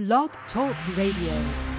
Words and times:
Blog 0.00 0.30
Talk 0.50 0.74
Radio. 0.96 1.69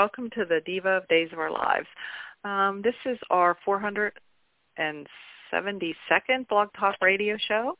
Welcome 0.00 0.30
to 0.30 0.46
the 0.46 0.62
Diva 0.64 0.88
of 0.88 1.06
Days 1.08 1.28
of 1.30 1.38
Our 1.38 1.50
Lives. 1.50 1.86
Um, 2.42 2.80
this 2.82 2.94
is 3.04 3.18
our 3.28 3.54
472nd 3.68 5.04
Blog 6.48 6.68
Talk 6.72 6.96
Radio 7.02 7.36
show. 7.36 7.76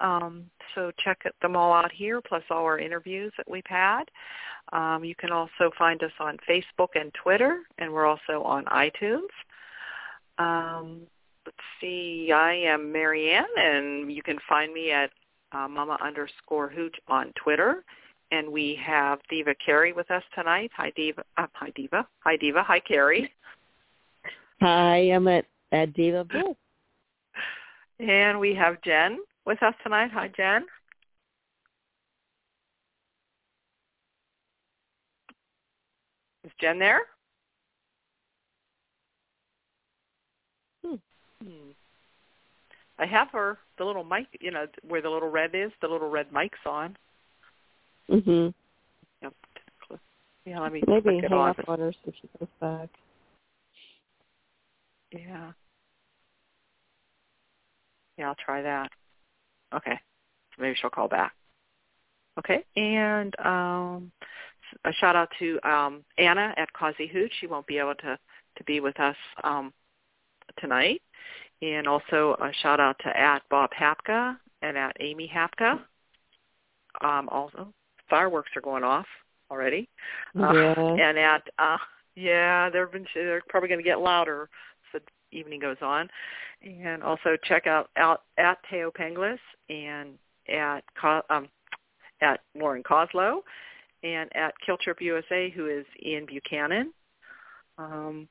Um, 0.00 0.44
so 0.76 0.92
check 1.04 1.24
them 1.42 1.56
all 1.56 1.72
out 1.72 1.90
here, 1.90 2.20
plus 2.20 2.44
all 2.48 2.62
our 2.62 2.78
interviews 2.78 3.32
that 3.36 3.50
we've 3.50 3.66
had. 3.66 4.04
Um, 4.72 5.04
you 5.04 5.16
can 5.16 5.32
also 5.32 5.72
find 5.76 6.00
us 6.04 6.12
on 6.20 6.38
Facebook 6.48 6.90
and 6.94 7.12
Twitter, 7.20 7.62
and 7.78 7.92
we're 7.92 8.06
also 8.06 8.44
on 8.44 8.66
iTunes. 8.66 9.32
Um, 10.38 11.00
let's 11.44 11.58
see, 11.80 12.30
I 12.32 12.54
am 12.54 12.92
Marianne, 12.92 13.46
and 13.56 14.12
you 14.12 14.22
can 14.22 14.38
find 14.48 14.72
me 14.72 14.92
at 14.92 15.10
uh, 15.50 15.66
Mama 15.66 15.98
underscore 16.00 16.68
Hooch 16.68 16.94
on 17.08 17.32
Twitter 17.34 17.82
and 18.34 18.50
we 18.50 18.78
have 18.84 19.20
Diva 19.30 19.54
Carey 19.64 19.92
with 19.92 20.10
us 20.10 20.22
tonight. 20.34 20.70
Hi, 20.76 20.92
Diva. 20.96 21.22
Uh, 21.36 21.46
hi, 21.52 21.70
Diva. 21.76 22.06
Hi, 22.20 22.36
Diva. 22.36 22.62
Hi, 22.64 22.80
Carey. 22.80 23.32
Hi, 24.60 24.96
I'm 24.96 25.28
at, 25.28 25.44
at 25.70 25.94
Diva 25.94 26.24
Blue. 26.24 26.56
And 28.00 28.40
we 28.40 28.54
have 28.54 28.82
Jen 28.82 29.18
with 29.46 29.62
us 29.62 29.74
tonight. 29.84 30.10
Hi, 30.12 30.28
Jen. 30.36 30.64
Is 36.44 36.50
Jen 36.60 36.78
there? 36.80 37.02
Hmm. 40.84 40.96
Hmm. 41.42 41.70
I 42.98 43.06
have 43.06 43.28
her, 43.30 43.58
the 43.78 43.84
little 43.84 44.04
mic, 44.04 44.26
you 44.40 44.50
know, 44.50 44.66
where 44.86 45.02
the 45.02 45.10
little 45.10 45.30
red 45.30 45.50
is, 45.54 45.70
the 45.80 45.88
little 45.88 46.10
red 46.10 46.32
mic's 46.32 46.58
on. 46.66 46.96
Mhm. 48.10 48.54
Yep. 49.22 49.34
Yeah, 50.44 50.60
let 50.60 50.72
me 50.72 50.82
Maybe 50.86 51.20
hang 51.22 51.32
up 51.32 51.56
on 51.68 51.80
her 51.80 51.92
so 52.04 52.12
she 52.20 52.28
goes 52.38 52.48
back. 52.60 52.88
Yeah. 55.10 55.52
Yeah, 58.18 58.28
I'll 58.28 58.34
try 58.34 58.60
that. 58.62 58.90
Okay. 59.74 59.98
So 60.54 60.62
maybe 60.62 60.76
she'll 60.80 60.90
call 60.90 61.08
back. 61.08 61.32
Okay. 62.38 62.64
And 62.76 63.34
um 63.40 64.12
a 64.84 64.92
shout 64.92 65.16
out 65.16 65.30
to 65.38 65.58
um 65.68 66.04
Anna 66.18 66.52
at 66.56 66.72
Causey 66.72 67.06
Hoot. 67.06 67.32
She 67.40 67.46
won't 67.46 67.66
be 67.66 67.78
able 67.78 67.94
to 67.96 68.18
to 68.56 68.64
be 68.64 68.80
with 68.80 68.98
us 69.00 69.16
um 69.44 69.72
tonight. 70.58 71.00
And 71.62 71.86
also 71.86 72.36
a 72.40 72.52
shout 72.62 72.80
out 72.80 72.98
to 73.00 73.18
at 73.18 73.42
Bob 73.48 73.70
Hapka 73.70 74.36
and 74.62 74.76
at 74.76 74.96
Amy 75.00 75.30
Hapka. 75.32 75.80
Um 77.00 77.28
also 77.30 77.72
fireworks 78.08 78.50
are 78.56 78.62
going 78.62 78.84
off 78.84 79.06
already. 79.50 79.88
Uh, 80.38 80.52
and 80.98 81.18
at 81.18 81.42
uh 81.58 81.78
yeah, 82.16 82.70
they've 82.70 82.90
been 82.90 83.06
they're 83.14 83.42
probably 83.48 83.68
going 83.68 83.80
to 83.80 83.84
get 83.84 84.00
louder 84.00 84.48
as 84.94 85.00
the 85.00 85.36
evening 85.36 85.60
goes 85.60 85.76
on. 85.82 86.08
And 86.62 87.02
also 87.02 87.36
check 87.44 87.66
out 87.66 87.90
out 87.96 88.22
at 88.38 88.58
Thaao 88.70 88.90
Penghlis 88.92 89.38
and 89.68 90.10
at 90.48 90.84
um 91.30 91.48
at 92.20 92.40
Lauren 92.54 92.82
Koslow 92.82 93.40
and 94.02 94.34
at 94.36 94.54
Kiltrip 94.66 95.00
USA 95.00 95.50
who 95.50 95.68
is 95.68 95.84
Ian 96.04 96.26
Buchanan. 96.26 96.92
Um 97.78 98.28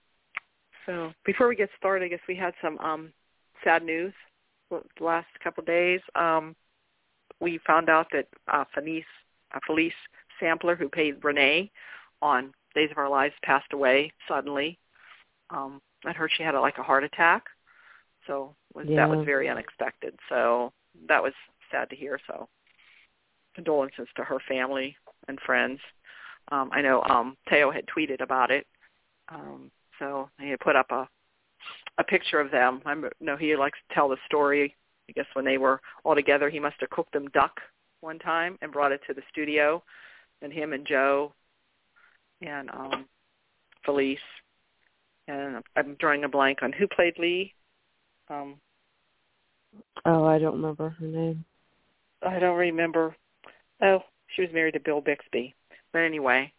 so 0.85 1.13
before 1.25 1.47
we 1.47 1.55
get 1.55 1.69
started, 1.77 2.05
I 2.05 2.09
guess 2.09 2.19
we 2.27 2.35
had 2.35 2.53
some 2.61 2.77
um 2.79 3.11
sad 3.63 3.83
news 3.83 4.13
the 4.69 4.81
last 4.99 5.27
couple 5.43 5.61
of 5.61 5.67
days. 5.67 5.99
Um 6.15 6.55
we 7.39 7.59
found 7.67 7.89
out 7.89 8.07
that 8.13 8.27
uh 8.51 8.63
uh, 9.53 9.59
Philece 9.67 9.93
Sampler 10.39 10.75
who 10.75 10.89
played 10.89 11.23
Renee 11.23 11.71
on 12.21 12.53
Days 12.75 12.91
of 12.91 12.97
Our 12.97 13.09
Lives 13.09 13.35
passed 13.43 13.73
away 13.73 14.11
suddenly. 14.27 14.79
Um, 15.49 15.81
I 16.05 16.11
heard 16.11 16.31
she 16.35 16.43
had 16.43 16.55
a, 16.55 16.61
like 16.61 16.77
a 16.77 16.83
heart 16.83 17.03
attack, 17.03 17.43
so 18.27 18.55
was, 18.73 18.87
that 18.87 19.09
was 19.09 19.25
very 19.25 19.49
unexpected. 19.49 20.15
So 20.29 20.73
that 21.07 21.21
was 21.21 21.33
sad 21.71 21.89
to 21.89 21.95
hear. 21.95 22.19
So 22.27 22.47
condolences 23.55 24.07
to 24.15 24.23
her 24.23 24.39
family 24.47 24.95
and 25.27 25.39
friends. 25.39 25.79
Um, 26.51 26.69
I 26.73 26.81
know 26.81 27.03
um, 27.03 27.37
Thaao 27.49 27.73
had 27.73 27.85
tweeted 27.85 28.21
about 28.21 28.51
it, 28.51 28.65
um, 29.29 29.71
so 29.99 30.29
he 30.39 30.49
had 30.49 30.59
put 30.59 30.75
up 30.75 30.91
a 30.91 31.07
a 31.97 32.03
picture 32.03 32.39
of 32.39 32.51
them. 32.51 32.81
I 32.85 32.95
know 33.21 33.37
he 33.37 33.55
likes 33.55 33.79
to 33.87 33.95
tell 33.95 34.09
the 34.09 34.17
story. 34.25 34.75
I 35.09 35.13
guess 35.13 35.25
when 35.33 35.45
they 35.45 35.57
were 35.57 35.81
all 36.03 36.15
together, 36.15 36.49
he 36.49 36.59
must 36.59 36.75
have 36.79 36.89
cooked 36.89 37.13
them 37.13 37.27
duck 37.29 37.61
one 38.03 38.19
time 38.19 38.57
and 38.61 38.71
brought 38.71 38.91
it 38.91 39.01
to 39.07 39.13
the 39.13 39.23
studio, 39.31 39.81
and 40.41 40.53
him 40.53 40.73
and 40.73 40.85
Joe 40.85 41.33
and 42.41 42.69
um 42.69 43.05
Philece 43.87 44.17
and 45.27 45.63
I'm 45.75 45.95
drawing 45.95 46.25
a 46.25 46.29
blank 46.29 46.59
on 46.61 46.73
who 46.73 46.87
played 46.87 47.17
Lee. 47.17 47.53
Um 48.29 48.55
Oh, 50.05 50.25
I 50.25 50.37
don't 50.37 50.55
remember 50.55 50.89
her 50.89 51.05
name. 51.05 51.45
I 52.21 52.37
don't 52.37 52.57
remember. 52.57 53.15
Oh, 53.81 54.03
she 54.35 54.43
was 54.43 54.51
married 54.53 54.75
to 54.75 54.79
Bill 54.79 55.01
Bixby. 55.01 55.55
But 55.91 55.99
anyway, 55.99 56.51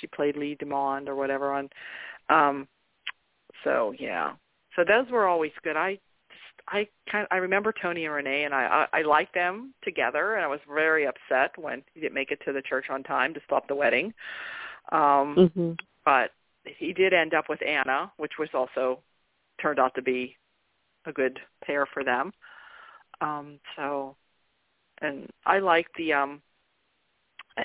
she 0.00 0.08
played 0.08 0.36
Lee 0.36 0.56
Dumonde 0.60 1.08
or 1.08 1.14
whatever 1.14 1.52
on 1.52 1.68
um 2.30 2.66
so 3.64 3.94
yeah. 3.98 4.32
So 4.76 4.84
those 4.84 5.10
were 5.10 5.26
always 5.26 5.52
good. 5.62 5.76
I 5.76 5.98
I 6.70 6.86
kind 7.10 7.22
of, 7.24 7.28
I 7.30 7.36
remember 7.38 7.72
Tony 7.72 8.04
and 8.04 8.14
Renee 8.14 8.44
and 8.44 8.54
I 8.54 8.86
I, 8.92 8.98
I 9.00 9.02
liked 9.02 9.34
them 9.34 9.74
together 9.82 10.34
and 10.34 10.44
I 10.44 10.48
was 10.48 10.60
very 10.72 11.06
upset 11.06 11.56
when 11.58 11.82
he 11.94 12.00
didn't 12.00 12.14
make 12.14 12.30
it 12.30 12.40
to 12.44 12.52
the 12.52 12.62
church 12.62 12.86
on 12.90 13.02
time 13.02 13.34
to 13.34 13.40
stop 13.46 13.66
the 13.68 13.74
wedding. 13.74 14.12
Um 14.92 15.50
Mhm. 15.56 15.78
but 16.04 16.32
he 16.64 16.92
did 16.92 17.12
end 17.12 17.34
up 17.34 17.48
with 17.48 17.62
Anna, 17.62 18.12
which 18.16 18.38
was 18.38 18.48
also 18.54 19.00
turned 19.60 19.78
out 19.78 19.94
to 19.94 20.02
be 20.02 20.36
a 21.06 21.12
good 21.12 21.38
pair 21.64 21.86
for 21.86 22.04
them. 22.04 22.32
Um, 23.20 23.58
so, 23.76 24.16
and 25.00 25.28
I 25.46 25.58
liked 25.58 25.90
the 25.96 26.12
um, 26.12 26.42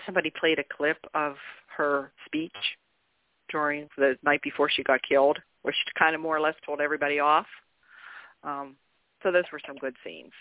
somebody 0.06 0.32
played 0.32 0.60
a 0.60 0.64
clip 0.76 0.98
of 1.14 1.36
her 1.76 2.12
speech 2.26 2.56
during 3.50 3.88
the 3.98 4.18
night 4.24 4.42
before 4.42 4.70
she 4.70 4.84
got 4.84 5.02
killed, 5.08 5.38
where 5.62 5.74
she 5.74 5.92
kind 5.98 6.16
of 6.16 6.22
more 6.22 6.36
or 6.36 6.42
less 6.42 6.56
told 6.66 6.82
everybody 6.82 7.20
off. 7.20 7.48
Um, 8.44 8.76
so 9.24 9.32
those 9.32 9.44
were 9.52 9.62
some 9.66 9.78
good 9.78 9.96
scenes. 10.06 10.32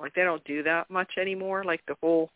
Like 0.00 0.14
they 0.14 0.22
don't 0.22 0.44
do 0.44 0.62
that 0.62 0.88
much 0.90 1.12
anymore. 1.18 1.64
Like 1.64 1.80
the 1.86 1.96
whole 2.02 2.30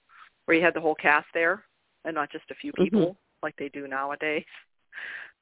where 0.44 0.56
you 0.56 0.62
had 0.64 0.74
the 0.74 0.80
whole 0.80 0.96
cast 0.96 1.26
there 1.32 1.64
and 2.04 2.14
not 2.14 2.30
just 2.32 2.50
a 2.50 2.54
few 2.54 2.72
people 2.72 3.16
like 3.42 3.54
they 3.56 3.68
do 3.68 3.86
nowadays. 3.88 4.44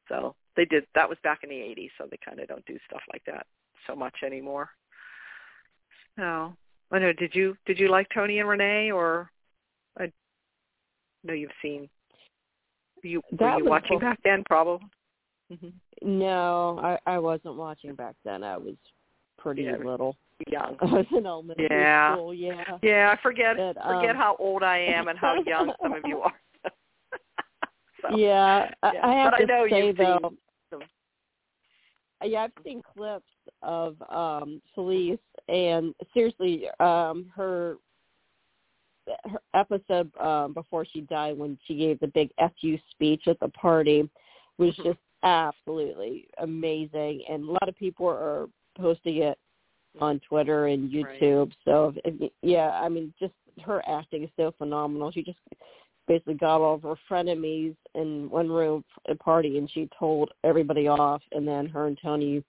So 0.08 0.34
they 0.56 0.64
did 0.64 0.86
that 0.96 1.08
was 1.08 1.18
back 1.22 1.44
in 1.44 1.50
the 1.50 1.54
80s, 1.54 1.90
so 1.96 2.08
they 2.10 2.18
kind 2.24 2.40
of 2.40 2.48
don't 2.48 2.66
do 2.66 2.76
stuff 2.88 3.00
like 3.12 3.22
that 3.26 3.46
so 3.86 3.94
much 3.94 4.16
anymore. 4.26 4.68
So, 6.18 6.52
I 6.90 6.98
know. 6.98 7.12
Did 7.12 7.32
you 7.32 7.56
did 7.64 7.78
you 7.78 7.88
like 7.88 8.08
Tony 8.12 8.40
and 8.40 8.48
Renee, 8.48 8.90
or 8.90 9.30
I 10.00 10.10
know 11.22 11.32
you've 11.32 11.50
seen 11.62 11.88
you 13.02 13.22
That 13.38 13.54
were 13.54 13.58
you 13.60 13.64
watching 13.66 13.98
bef- 13.98 14.02
back 14.02 14.18
then? 14.24 14.42
Probably. 14.48 14.84
hmm 15.48 15.68
No, 16.02 16.80
I 16.82 16.98
I 17.06 17.18
wasn't 17.18 17.54
watching 17.54 17.94
back 17.94 18.16
then. 18.24 18.42
I 18.42 18.56
was 18.56 18.74
pretty 19.38 19.62
Yeah. 19.62 19.76
little. 19.76 20.16
Young. 20.48 20.76
I 20.80 20.84
was 20.86 21.06
in 21.16 21.26
elementary 21.26 21.68
Yeah. 21.70 22.14
school. 22.14 22.34
Yeah. 22.34 22.78
Yeah, 22.82 23.14
I 23.16 23.22
forget 23.22 23.56
But, 23.56 23.76
forget 23.86 24.10
um, 24.10 24.16
how 24.16 24.36
old 24.38 24.62
I 24.62 24.78
am 24.78 25.08
and 25.08 25.18
how 25.18 25.34
young 25.46 25.72
some 25.82 25.94
of 25.94 26.06
you 26.06 26.20
are. 26.20 26.32
So, 28.02 28.16
yeah, 28.16 28.70
I, 28.82 28.92
yeah. 28.94 29.06
I 29.06 29.12
have 29.12 29.32
But 29.32 29.34
I 29.34 29.38
to 29.40 29.46
know 29.46 29.66
say 29.68 29.92
though, 29.92 30.18
seen 30.22 30.38
yeah, 32.24 32.42
I've 32.44 32.64
seen 32.64 32.82
clips 32.94 33.26
of 33.62 33.96
um 34.08 34.60
Philece, 34.76 35.18
and 35.48 35.94
seriously, 36.14 36.66
um, 36.80 37.30
her 37.34 37.76
her 39.24 39.40
episode 39.54 40.14
um, 40.18 40.52
before 40.52 40.84
she 40.84 41.00
died 41.02 41.36
when 41.36 41.58
she 41.66 41.76
gave 41.76 41.98
the 42.00 42.06
big 42.08 42.30
fu 42.60 42.78
speech 42.90 43.26
at 43.26 43.40
the 43.40 43.48
party 43.48 44.08
was 44.58 44.74
Mhm. 44.76 44.84
just 44.84 44.98
absolutely 45.22 46.28
amazing, 46.38 47.24
and 47.28 47.44
a 47.44 47.52
lot 47.52 47.68
of 47.68 47.76
people 47.76 48.06
are 48.06 48.48
posting 48.76 49.16
it 49.18 49.38
on 50.00 50.20
Twitter 50.20 50.66
and 50.66 50.92
Right. 50.92 51.20
YouTube. 51.20 51.52
So 51.64 51.92
if, 52.04 52.30
yeah, 52.42 52.70
I 52.82 52.88
mean, 52.88 53.12
just 53.18 53.34
her 53.64 53.82
acting 53.88 54.24
is 54.24 54.30
so 54.36 54.52
phenomenal. 54.58 55.10
She 55.10 55.22
just 55.22 55.38
basically 56.06 56.34
got 56.34 56.60
all 56.60 56.74
of 56.74 56.82
her 56.82 56.96
frenemies 57.08 57.76
in 57.94 58.30
one 58.30 58.48
room 58.50 58.84
at 59.06 59.12
a 59.12 59.18
party, 59.18 59.58
and 59.58 59.70
she 59.70 59.88
told 59.98 60.30
everybody 60.44 60.88
off. 60.88 61.22
And 61.32 61.46
then 61.46 61.66
her 61.66 61.86
and 61.86 61.98
Tony 62.00 62.44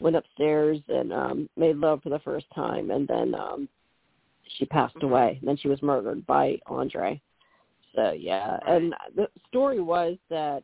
went 0.00 0.16
upstairs 0.16 0.78
and 0.88 1.12
um 1.12 1.48
made 1.56 1.76
love 1.76 2.02
for 2.02 2.10
the 2.10 2.18
first 2.20 2.46
time, 2.54 2.90
and 2.90 3.08
then 3.08 3.34
um 3.34 3.68
she 4.58 4.64
passed 4.66 4.94
Mhm. 4.96 5.04
away. 5.04 5.36
And 5.40 5.48
then 5.48 5.56
she 5.56 5.68
was 5.68 5.82
murdered 5.82 6.26
by 6.26 6.58
Andre. 6.66 7.20
So 7.94 8.12
yeah, 8.12 8.58
and 8.66 8.94
the 9.14 9.28
story 9.48 9.80
was 9.80 10.18
that 10.28 10.62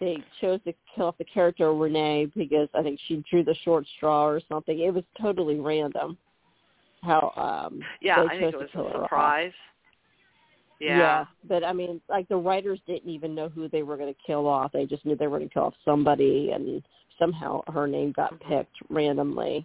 they 0.00 0.18
chose 0.40 0.60
to 0.64 0.74
kill 0.94 1.06
off 1.06 1.18
the 1.18 1.24
character 1.24 1.72
Renee 1.72 2.30
because 2.36 2.68
I 2.74 2.82
think 2.82 2.98
she 3.06 3.24
drew 3.30 3.44
the 3.44 3.54
short 3.64 3.86
straw 3.96 4.26
or 4.26 4.40
something. 4.48 4.78
It 4.78 4.92
was 4.92 5.04
totally 5.20 5.60
random 5.60 6.18
how 7.02 7.32
um 7.36 7.80
Yeah, 8.00 8.22
I 8.22 8.28
think 8.38 8.54
it 8.54 8.58
was 8.58 8.70
a 8.74 9.00
surprise. 9.02 9.52
Yeah. 10.80 11.24
but 11.48 11.64
I 11.64 11.72
mean, 11.72 12.00
like 12.08 12.28
the 12.28 12.36
writers 12.36 12.80
didn't 12.86 13.08
even 13.08 13.34
know 13.34 13.48
who 13.48 13.68
they 13.68 13.82
were 13.82 13.96
going 13.96 14.12
to 14.12 14.20
kill 14.26 14.46
off. 14.46 14.72
They 14.72 14.86
just 14.86 15.04
knew 15.06 15.16
they 15.16 15.26
were 15.26 15.38
going 15.38 15.48
to 15.48 15.54
kill 15.54 15.64
off 15.64 15.74
somebody, 15.84 16.50
and 16.52 16.82
somehow 17.18 17.62
her 17.72 17.86
name 17.86 18.12
got 18.12 18.32
Mhm. 18.32 18.40
picked 18.40 18.76
randomly. 18.90 19.64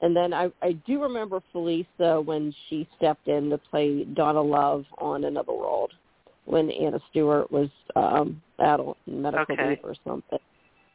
And 0.00 0.16
then 0.16 0.32
I 0.32 0.50
I 0.62 0.72
do 0.72 1.02
remember 1.02 1.42
Felisa 1.52 2.24
when 2.24 2.52
she 2.68 2.86
stepped 2.96 3.28
in 3.28 3.50
to 3.50 3.58
play 3.58 4.04
Donna 4.04 4.40
Love 4.40 4.86
on 4.98 5.24
Another 5.24 5.52
World 5.52 5.92
when 6.48 6.70
Anna 6.70 6.98
Stuart 7.10 7.52
was 7.52 7.68
um 7.94 8.40
out 8.60 8.80
on 8.80 8.94
medical 9.06 9.54
Okay. 9.54 9.68
leave 9.70 9.78
or 9.84 9.94
something. 10.04 10.38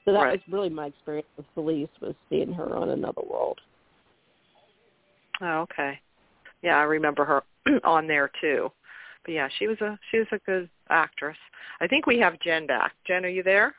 So 0.03 0.11
that 0.11 0.19
Right. 0.21 0.31
was 0.33 0.53
really 0.53 0.69
my 0.69 0.87
experience 0.87 1.27
with 1.37 1.45
Philece 1.55 1.87
was 2.01 2.15
seeing 2.29 2.51
her 2.53 2.75
on 2.75 2.89
Another 2.89 3.21
World. 3.21 3.61
Oh, 5.41 5.59
okay. 5.61 5.99
Yeah, 6.61 6.77
I 6.77 6.83
remember 6.83 7.23
her 7.25 7.43
on 7.83 8.07
there 8.07 8.29
too. 8.41 8.71
But 9.23 9.33
yeah, 9.33 9.47
she 9.59 9.67
was 9.67 9.79
a 9.81 9.97
she 10.11 10.17
was 10.17 10.27
a 10.31 10.39
good 10.39 10.69
actress. 10.89 11.37
I 11.79 11.87
think 11.87 12.05
we 12.07 12.19
have 12.19 12.39
Jen 12.41 12.67
back. 12.67 12.93
Jen, 13.07 13.23
are 13.23 13.29
you 13.29 13.43
there? 13.43 13.75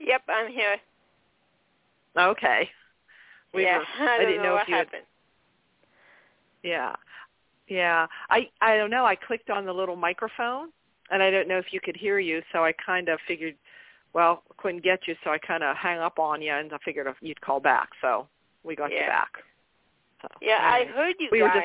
Yep, 0.00 0.22
I'm 0.28 0.50
here. 0.52 0.76
Okay. 2.18 2.68
We 3.54 3.62
yeah, 3.62 3.78
were- 3.78 3.84
I 4.00 4.16
don't 4.18 4.26
didn't 4.26 4.36
know, 4.42 4.48
know 4.48 4.52
what 4.54 4.62
if 4.62 4.68
you 4.68 4.74
had- 4.74 4.86
happened. 4.86 5.02
Yeah. 6.62 6.94
Yeah. 7.68 8.06
I 8.28 8.48
I 8.60 8.76
don't 8.76 8.90
know. 8.90 9.06
I 9.06 9.14
clicked 9.14 9.48
on 9.50 9.64
the 9.64 9.72
little 9.72 9.96
microphone 9.96 10.68
and 11.10 11.22
I 11.22 11.30
don't 11.30 11.48
know 11.48 11.58
if 11.58 11.72
you 11.72 11.80
could 11.80 11.96
hear 11.96 12.18
you, 12.18 12.42
so 12.52 12.64
I 12.64 12.72
kind 12.72 13.08
of 13.08 13.18
figured 13.26 13.54
well, 14.14 14.42
couldn't 14.58 14.84
get 14.84 15.08
you, 15.08 15.16
so 15.24 15.30
I 15.30 15.38
kind 15.38 15.62
of 15.62 15.74
hung 15.74 15.96
up 15.98 16.18
on 16.18 16.42
you 16.42 16.52
and 16.52 16.70
I 16.70 16.76
figured 16.84 17.06
if 17.06 17.16
you'd 17.22 17.40
call 17.40 17.60
back. 17.60 17.88
So 18.02 18.28
we 18.62 18.76
got 18.76 18.90
you 18.92 18.98
back. 19.06 19.30
So, 20.20 20.28
Yeah, 20.42 20.58
I 20.60 20.84
heard 20.84 21.14
you 21.18 21.28
We 21.32 21.40
were 21.42 21.48
just- 21.48 21.60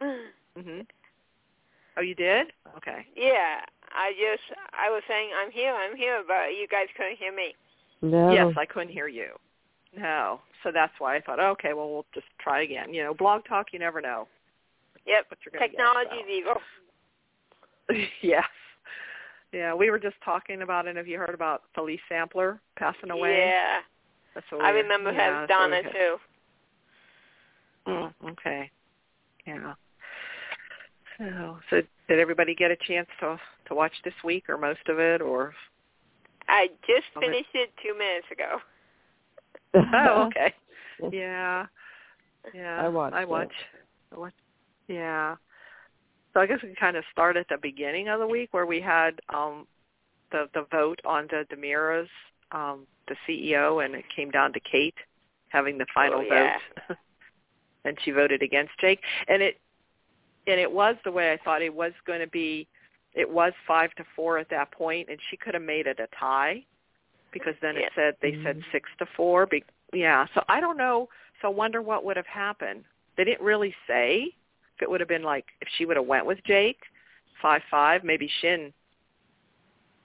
guys. 0.00 0.18
Mhm. 0.58 0.86
Oh, 1.96 2.02
you 2.02 2.14
did? 2.14 2.52
Okay. 2.76 3.06
yeah, 3.16 3.60
I 3.92 4.12
just 4.12 4.42
I 4.72 4.90
was 4.90 5.02
saying 5.08 5.30
I'm 5.36 5.50
here, 5.50 5.74
I'm 5.74 5.96
here, 5.96 6.22
but 6.26 6.50
you 6.58 6.66
guys 6.68 6.86
couldn't 6.96 7.16
hear 7.18 7.32
me. 7.34 7.54
No. 8.00 8.32
Yes, 8.32 8.54
I 8.56 8.64
couldn't 8.64 8.88
hear 8.90 9.08
you. 9.08 9.30
No. 9.96 10.40
So 10.62 10.70
that's 10.72 10.92
why 10.98 11.16
I 11.16 11.20
thought, 11.20 11.40
okay, 11.40 11.72
well, 11.74 11.90
we'll 11.90 12.06
just 12.14 12.26
try 12.38 12.62
again. 12.62 12.94
You 12.94 13.02
know, 13.04 13.12
blog 13.14 13.44
talk, 13.44 13.72
you 13.72 13.78
never 13.78 14.00
know 14.00 14.28
Yep, 15.06 15.26
what 15.28 15.38
you're 15.44 15.52
going 15.58 15.68
to 15.70 15.76
technology's 15.76 16.28
evil. 16.30 16.54
yes. 18.22 18.44
Yeah, 19.52 19.74
we 19.74 19.90
were 19.90 19.98
just 19.98 20.16
talking 20.24 20.62
about 20.62 20.86
it. 20.86 20.96
Have 20.96 21.08
you 21.08 21.18
heard 21.18 21.34
about 21.34 21.62
Philece 21.76 21.98
Sampler 22.08 22.60
passing 22.76 23.10
away? 23.10 23.36
Yeah, 23.52 23.78
That's 24.34 24.46
what 24.50 24.62
I 24.64 24.72
we- 24.72 24.80
remember 24.80 25.10
yeah, 25.12 25.18
having 25.18 25.40
that's 25.40 25.50
what 25.50 25.58
Donna 25.58 25.82
had. 25.82 25.92
too. 25.92 26.16
Mm, 27.88 28.12
okay. 28.32 28.70
Yeah. 29.46 29.74
So, 31.18 31.58
so 31.68 31.82
did 32.08 32.18
everybody 32.18 32.54
get 32.54 32.70
a 32.70 32.76
chance 32.86 33.08
to 33.20 33.38
to 33.66 33.74
watch 33.74 33.92
this 34.04 34.14
week, 34.24 34.48
or 34.48 34.56
most 34.56 34.86
of 34.88 34.98
it, 34.98 35.20
or? 35.20 35.52
I 36.48 36.68
just 36.86 37.06
finished 37.20 37.50
it 37.54 37.70
two 37.82 37.96
minutes 37.96 38.26
ago. 38.32 38.58
Oh, 39.94 40.24
okay. 40.26 40.52
Yeah. 41.12 41.66
Yeah. 42.52 42.82
I 42.84 42.88
watched 42.88 43.14
I 43.14 43.22
it. 43.22 43.28
watch. 43.28 43.52
I 44.12 44.18
watch. 44.18 44.32
Yeah. 44.88 45.36
So 46.32 46.40
I 46.40 46.46
guess 46.46 46.62
we 46.62 46.68
can 46.68 46.76
kind 46.76 46.96
of 46.96 47.04
start 47.10 47.36
at 47.36 47.48
the 47.48 47.58
beginning 47.60 48.08
of 48.08 48.20
the 48.20 48.26
week 48.26 48.52
where 48.52 48.66
we 48.66 48.80
had 48.80 49.20
um 49.32 49.66
the 50.32 50.48
the 50.54 50.66
vote 50.70 51.00
on 51.04 51.28
the 51.30 51.44
DiMera's 51.54 52.08
um 52.52 52.86
the 53.08 53.16
CEO 53.26 53.84
and 53.84 53.94
it 53.94 54.04
came 54.14 54.30
down 54.30 54.52
to 54.52 54.60
Kate 54.60 54.94
having 55.48 55.78
the 55.78 55.86
final 55.94 56.20
Oh, 56.20 56.22
yeah. 56.22 56.58
vote. 56.88 56.96
and 57.84 57.98
she 58.04 58.10
voted 58.10 58.42
against 58.42 58.72
Jake 58.80 59.00
and 59.28 59.42
it 59.42 59.58
and 60.46 60.60
it 60.60 60.70
was 60.70 60.96
the 61.04 61.12
way 61.12 61.32
I 61.32 61.38
thought 61.44 61.62
it 61.62 61.74
was 61.74 61.92
going 62.06 62.20
to 62.20 62.26
be 62.28 62.66
it 63.14 63.28
was 63.28 63.52
5 63.66 63.92
to 63.96 64.04
4 64.14 64.38
at 64.38 64.48
that 64.50 64.70
point 64.70 65.08
and 65.10 65.18
she 65.30 65.36
could 65.36 65.54
have 65.54 65.62
made 65.62 65.86
it 65.86 65.98
a 66.00 66.06
tie 66.18 66.64
because 67.32 67.54
then 67.60 67.76
Yeah. 67.76 67.86
it 67.86 67.92
said 67.94 68.16
they 68.22 68.32
said 68.44 68.56
Mhm. 68.58 68.72
6 68.72 68.90
to 68.98 69.06
4 69.06 69.46
be, 69.46 69.64
yeah 69.92 70.26
so 70.34 70.44
I 70.48 70.60
don't 70.60 70.76
know 70.76 71.08
so 71.42 71.48
I 71.48 71.50
wonder 71.50 71.82
what 71.82 72.04
would 72.04 72.16
have 72.16 72.26
happened 72.26 72.84
they 73.16 73.24
didn't 73.24 73.44
really 73.44 73.74
say 73.86 74.24
if 74.24 74.39
it 74.82 74.90
would 74.90 75.00
have 75.00 75.08
been 75.08 75.22
like 75.22 75.46
if 75.60 75.68
she 75.76 75.84
would 75.84 75.96
have 75.96 76.06
went 76.06 76.26
with 76.26 76.38
Jake 76.44 76.80
five 77.40 77.62
five 77.70 78.04
maybe 78.04 78.30
Shin 78.40 78.72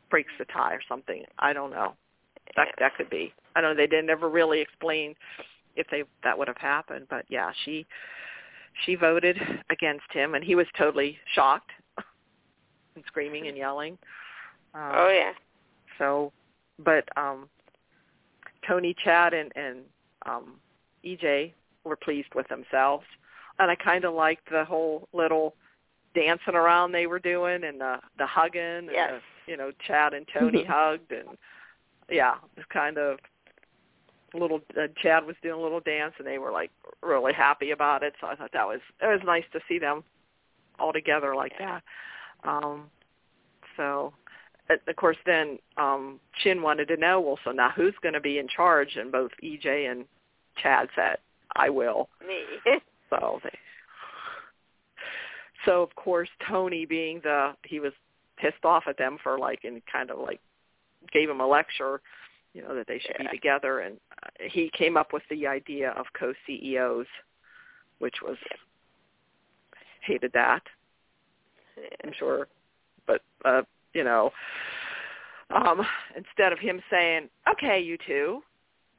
breaks 0.10 0.32
the 0.38 0.46
tie 0.46 0.74
or 0.74 0.82
something. 0.88 1.24
I 1.40 1.54
don't 1.54 1.72
know. 1.72 1.94
That 2.56 2.70
that 2.80 2.96
could 2.96 3.10
be. 3.10 3.34
I 3.56 3.62
don't 3.62 3.76
know. 3.76 3.82
They 3.82 3.88
didn't 3.88 4.10
ever 4.10 4.30
really 4.30 4.62
explain 4.62 5.16
if 5.76 5.88
they 5.92 6.04
that 6.24 6.38
would 6.38 6.48
have 6.48 6.58
happened 6.58 7.06
but 7.10 7.26
yeah 7.28 7.52
she 7.66 7.86
she 8.86 8.96
voted 8.96 9.38
against 9.70 10.12
him 10.12 10.36
and 10.36 10.44
he 10.44 10.56
was 10.56 10.68
totally 10.78 11.18
shocked 11.34 11.72
and 12.96 13.04
screaming 13.08 13.48
and 13.48 13.58
yelling. 13.58 13.98
Um, 14.74 14.92
Oh 14.94 15.10
yeah. 15.10 15.32
so, 15.98 16.32
but 16.84 17.08
um, 17.18 17.48
Tony, 18.68 18.96
Chad, 19.04 19.34
and 19.34 19.52
and 19.56 19.80
um, 20.26 20.56
EJ 21.06 21.54
were 21.84 21.96
pleased 21.96 22.34
with 22.36 22.48
themselves, 22.48 23.06
and 23.60 23.72
I 23.72 23.76
kind 23.76 24.06
of 24.06 24.14
liked 24.14 24.50
the 24.50 24.66
whole 24.66 25.08
little 25.14 25.56
dancing 26.14 26.56
around 26.56 26.92
they 26.92 27.08
were 27.08 27.20
doing 27.20 27.64
and 27.64 27.80
the 27.80 28.00
the 28.18 28.26
hugging. 28.26 28.62
And 28.62 28.92
Yes. 28.92 29.22
the, 29.46 29.52
you 29.52 29.58
know, 29.58 29.72
Chad 29.86 30.14
and 30.14 30.28
Tony 30.34 30.64
hugged, 30.64 31.12
and 31.12 31.38
yeah, 32.10 32.36
it 32.36 32.58
was 32.58 32.66
kind 32.70 32.98
of 32.98 33.20
little. 34.34 34.62
Uh, 34.78 34.88
Chad 35.02 35.26
was 35.26 35.36
doing 35.42 35.60
a 35.60 35.62
little 35.62 35.82
dance, 35.82 36.14
and 36.18 36.28
they 36.28 36.38
were 36.38 36.52
like 36.52 36.72
really 37.02 37.34
happy 37.34 37.72
about 37.72 38.04
it. 38.04 38.14
So 38.20 38.28
I 38.28 38.36
thought 38.36 38.52
that 38.54 38.68
was 38.68 38.80
it 39.02 39.08
was 39.08 39.22
nice 39.26 39.46
to 39.54 39.60
see 39.68 39.80
them 39.80 40.04
all 40.80 40.92
together 40.92 41.36
like 41.36 41.54
that. 41.60 41.84
Um, 42.44 42.90
so 43.78 44.14
of 44.70 44.96
course 44.96 45.18
then 45.26 45.60
um 45.78 46.20
Chin 46.44 46.62
wanted 46.62 46.88
to 46.88 46.98
know, 46.98 47.22
well, 47.22 47.40
so 47.44 47.52
now 47.52 47.72
who's 47.76 47.94
going 48.02 48.14
to 48.14 48.20
be 48.20 48.40
in 48.40 48.48
charge? 48.48 48.96
And 48.96 49.12
both 49.12 49.32
EJ 49.44 49.92
and 49.92 50.06
Chad 50.62 50.90
said, 50.96 51.18
I 51.56 51.70
will. 51.70 52.10
Me. 52.28 52.44
So 53.20 53.40
they, 53.44 53.58
so 55.66 55.82
of 55.82 55.96
course 55.96 56.30
Tony 56.48 56.86
being 56.86 57.22
the, 57.24 57.54
he 57.64 57.80
was 57.80 57.94
pissed 58.38 58.64
off 58.64 58.84
at 58.88 58.98
them 58.98 59.18
for 59.24 59.38
like, 59.40 59.64
and 59.64 59.82
kind 59.92 60.12
of 60.12 60.20
like 60.20 60.40
gave 61.12 61.30
him 61.30 61.40
a 61.40 61.48
lecture, 61.48 62.02
you 62.54 62.62
know, 62.62 62.76
that 62.76 62.88
they 62.88 63.00
should 63.00 63.16
Yeah. 63.20 63.32
be 63.32 63.38
together. 63.38 63.80
And 63.80 63.98
uh, 64.24 64.30
he 64.50 64.70
came 64.78 64.98
up 64.98 65.14
with 65.14 65.24
the 65.30 65.48
idea 65.48 65.92
of 65.92 66.06
co-CEOs, 66.18 67.08
which 68.00 68.16
was, 68.22 68.38
hated 70.02 70.32
that. 70.34 70.62
I'm 72.04 72.14
sure. 72.18 72.48
But 73.08 73.22
uh, 73.44 73.64
you 73.94 74.04
know, 74.04 74.32
um, 75.54 75.86
instead 76.16 76.54
of 76.54 76.60
him 76.60 76.82
saying, 76.90 77.30
"Okay, 77.52 77.80
you 77.80 77.98
two, 78.06 78.42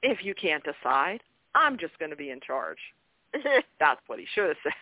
if 0.02 0.25
you 0.25 0.35
can't 0.35 0.64
decide, 0.64 1.20
I'm 1.54 1.78
just 1.78 1.99
going 1.99 2.11
to 2.11 2.16
be 2.16 2.30
in 2.30 2.40
charge." 2.40 2.78
That's 3.80 4.00
what 4.06 4.18
he 4.18 4.26
should 4.35 4.49
have 4.49 4.56
said. 4.62 4.73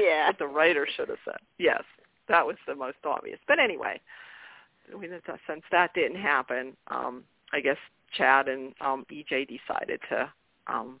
yeah. 0.00 0.26
What 0.28 0.38
the 0.38 0.46
writer 0.46 0.86
should 0.96 1.08
have 1.08 1.18
said. 1.24 1.38
Yes, 1.58 1.82
that 2.28 2.46
was 2.46 2.56
the 2.66 2.74
most 2.74 2.98
obvious. 3.04 3.38
But 3.48 3.58
anyway, 3.58 4.00
we- 4.96 5.08
since 5.46 5.62
that 5.70 5.94
didn't 5.94 6.20
happen, 6.20 6.76
um, 6.88 7.24
I 7.52 7.60
guess 7.60 7.78
Chad 8.16 8.48
and 8.48 8.74
um, 8.80 9.04
EJ 9.10 9.48
decided 9.48 10.00
to 10.10 10.30
um, 10.66 11.00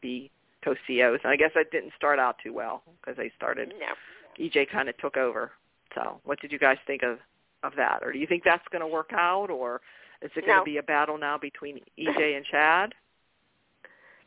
be 0.00 0.30
co-CEOs. 0.64 1.20
And 1.24 1.32
I 1.32 1.36
guess 1.36 1.50
that 1.54 1.70
didn't 1.70 1.92
start 1.96 2.18
out 2.18 2.36
too 2.42 2.52
well 2.52 2.82
because 3.00 3.16
they 3.16 3.30
started 3.36 3.72
No. 3.78 4.44
EJ 4.44 4.70
kind 4.70 4.88
of 4.88 4.96
took 4.98 5.16
over. 5.16 5.52
So, 5.94 6.20
what 6.24 6.40
did 6.40 6.52
you 6.52 6.58
guys 6.58 6.78
think 6.86 7.02
of 7.02 7.18
of 7.64 7.74
that, 7.76 8.00
or 8.02 8.12
do 8.12 8.18
you 8.18 8.26
think 8.26 8.42
that's 8.42 8.66
going 8.72 8.80
to 8.80 8.88
work 8.88 9.10
out, 9.12 9.48
or 9.48 9.80
is 10.20 10.32
it 10.34 10.40
going 10.46 10.56
No. 10.56 10.60
to 10.60 10.64
be 10.64 10.78
a 10.78 10.82
battle 10.82 11.16
now 11.16 11.38
between 11.38 11.78
EJ 11.96 12.36
and 12.36 12.44
Chad? 12.44 12.92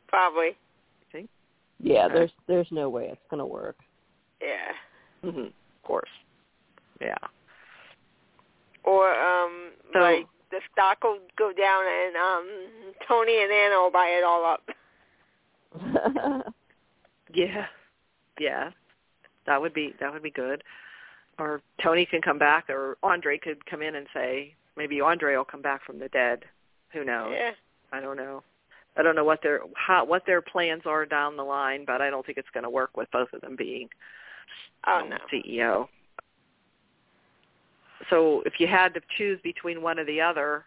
Probably. 0.07 0.55
Yeah, 1.79 2.07
there's 2.07 2.31
there's 2.47 2.67
no 2.71 2.89
way 2.89 3.09
it's 3.11 3.21
gonna 3.29 3.45
work. 3.45 3.77
Yeah. 4.41 4.73
Mm-hmm. 5.29 5.39
Of 5.47 5.83
course. 5.83 6.09
Yeah. 7.01 7.17
Or 8.83 9.13
um 9.13 9.71
So- 9.93 9.99
like 9.99 10.27
the 10.51 10.59
stock 10.71 11.03
will 11.03 11.19
go 11.37 11.51
down 11.51 11.83
and 11.85 12.15
um 12.15 12.93
Tony 13.07 13.41
and 13.41 13.51
Anna 13.51 13.75
will 13.81 13.91
buy 13.91 14.07
it 14.07 14.23
all 14.23 14.45
up. 14.45 14.69
Yeah. 17.33 17.65
Yeah. 18.39 18.69
That 19.45 19.61
would 19.61 19.73
be 19.73 19.93
that 19.99 20.13
would 20.13 20.23
be 20.23 20.31
good. 20.31 20.63
or 21.37 21.61
Tony 21.83 22.05
can 22.05 22.21
come 22.21 22.39
back, 22.39 22.69
or 22.69 22.97
Andre 23.03 23.37
could 23.37 23.65
come 23.65 23.81
in 23.81 23.95
and 23.95 24.07
say 24.13 24.53
maybe 24.77 25.01
Andre 25.01 25.35
will 25.35 25.43
come 25.43 25.61
back 25.61 25.83
from 25.85 25.99
the 25.99 26.07
dead. 26.09 26.45
Who 26.93 27.03
knows? 27.03 27.33
Yeah. 27.35 27.51
I 27.91 27.99
don't 27.99 28.15
know. 28.15 28.41
I 28.97 29.01
don't 29.03 29.15
know 29.15 29.23
what 29.25 29.41
their 29.41 29.61
how 29.75 30.05
what 30.05 30.25
their 30.25 30.41
plans 30.41 30.83
are 30.85 31.05
down 31.05 31.35
the 31.35 31.43
line, 31.43 31.83
but 31.85 32.01
I 32.01 32.09
don't 32.09 32.25
think 32.25 32.37
it's 32.37 32.49
going 32.53 32.63
to 32.63 32.69
work 32.69 32.95
with 32.95 33.09
both 33.11 33.31
of 33.33 33.41
them 33.41 33.55
being 33.55 33.89
Oh 34.87 35.01
um, 35.03 35.09
no. 35.09 35.17
CEO. 35.31 35.87
So 38.09 38.43
if 38.45 38.53
you 38.59 38.67
had 38.67 38.93
to 38.93 39.01
choose 39.17 39.39
between 39.43 39.81
one 39.81 39.99
or 39.99 40.05
the 40.05 40.21
other, 40.21 40.65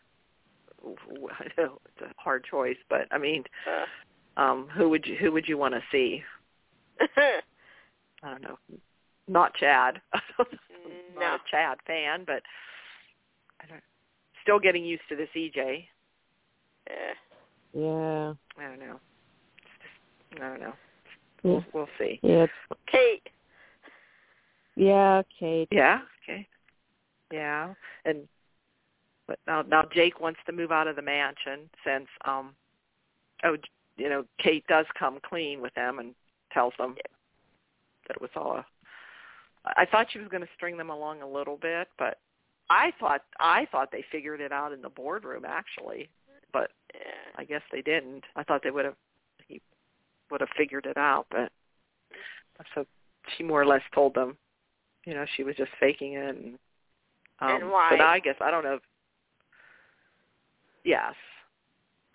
I 0.84 1.46
know 1.58 1.78
it's 1.84 2.02
a 2.02 2.12
hard 2.16 2.44
choice, 2.44 2.76
but 2.88 3.06
I 3.10 3.18
mean, 3.18 3.44
Uh, 3.66 4.40
um, 4.40 4.68
who 4.68 4.88
would 4.88 5.06
you 5.06 5.16
who 5.16 5.32
would 5.32 5.48
you 5.48 5.58
want 5.58 5.74
to 5.74 5.82
see? 5.90 6.22
I 7.16 8.30
don't 8.30 8.42
know. 8.42 8.58
Not 9.28 9.54
Chad. 9.54 10.00
I'm 10.12 10.46
no. 11.14 11.20
not 11.20 11.40
a 11.40 11.50
Chad 11.50 11.78
fan, 11.86 12.24
but 12.26 12.42
I 13.60 13.66
don't. 13.66 13.82
Still 14.42 14.58
getting 14.58 14.84
used 14.84 15.02
to 15.10 15.16
this 15.16 15.28
EJ. 15.36 15.84
Yeah. 16.88 17.14
Yeah. 17.78 18.34
I 18.58 18.68
don't 18.68 18.80
know. 18.80 18.98
It's 19.62 19.78
just, 20.32 20.42
I 20.42 20.48
don't 20.48 20.60
know. 20.60 20.74
Yeah. 21.44 21.50
We'll, 21.50 21.64
we'll 21.72 21.88
see. 21.98 22.18
Yeah. 22.22 22.46
Kate. 22.90 23.28
Yeah, 24.74 25.22
Kate. 25.38 25.68
Yeah. 25.70 26.00
Okay. 26.24 26.46
Yeah. 27.32 27.74
And 28.04 28.26
but 29.28 29.38
now 29.46 29.62
now 29.62 29.84
Jake 29.92 30.20
wants 30.20 30.40
to 30.46 30.52
move 30.52 30.72
out 30.72 30.88
of 30.88 30.96
the 30.96 31.02
mansion 31.02 31.70
since 31.84 32.08
um 32.24 32.54
oh 33.44 33.56
you 33.96 34.08
know 34.08 34.24
Kate 34.42 34.66
does 34.66 34.86
come 34.98 35.18
clean 35.28 35.60
with 35.60 35.74
them 35.74 36.00
and 36.00 36.14
tells 36.52 36.72
them 36.78 36.96
that 38.06 38.16
it 38.16 38.20
was 38.20 38.30
all 38.34 38.56
a 38.56 38.66
I 39.76 39.84
thought 39.84 40.06
she 40.10 40.18
was 40.18 40.28
going 40.28 40.42
to 40.42 40.48
string 40.56 40.78
them 40.78 40.88
along 40.90 41.20
a 41.20 41.28
little 41.28 41.56
bit, 41.56 41.88
but 41.98 42.18
I 42.70 42.92
thought 42.98 43.22
I 43.38 43.66
thought 43.70 43.90
they 43.92 44.04
figured 44.10 44.40
it 44.40 44.52
out 44.52 44.72
in 44.72 44.82
the 44.82 44.88
boardroom 44.88 45.44
actually, 45.46 46.08
but 46.52 46.70
Yeah. 46.70 46.77
I 47.36 47.44
guess 47.44 47.62
they 47.72 47.82
didn't. 47.82 48.24
I 48.36 48.42
thought 48.42 48.62
they 48.62 48.70
would 48.70 48.84
have 48.84 48.96
he 49.46 49.60
would 50.30 50.40
have 50.40 50.50
figured 50.56 50.86
it 50.86 50.96
out, 50.96 51.26
but 51.30 51.50
so 52.74 52.84
she 53.36 53.44
more 53.44 53.62
or 53.62 53.66
less 53.66 53.82
told 53.94 54.14
them, 54.14 54.36
you 55.04 55.14
know, 55.14 55.24
she 55.36 55.44
was 55.44 55.56
just 55.56 55.70
faking 55.78 56.14
it 56.14 56.36
and 56.36 56.58
um 57.40 57.62
And 57.62 57.70
why? 57.70 57.90
but 57.90 58.00
I 58.00 58.18
guess 58.18 58.36
I 58.40 58.50
don't 58.50 58.64
know 58.64 58.74
if, 58.74 58.82
yes. 60.84 61.14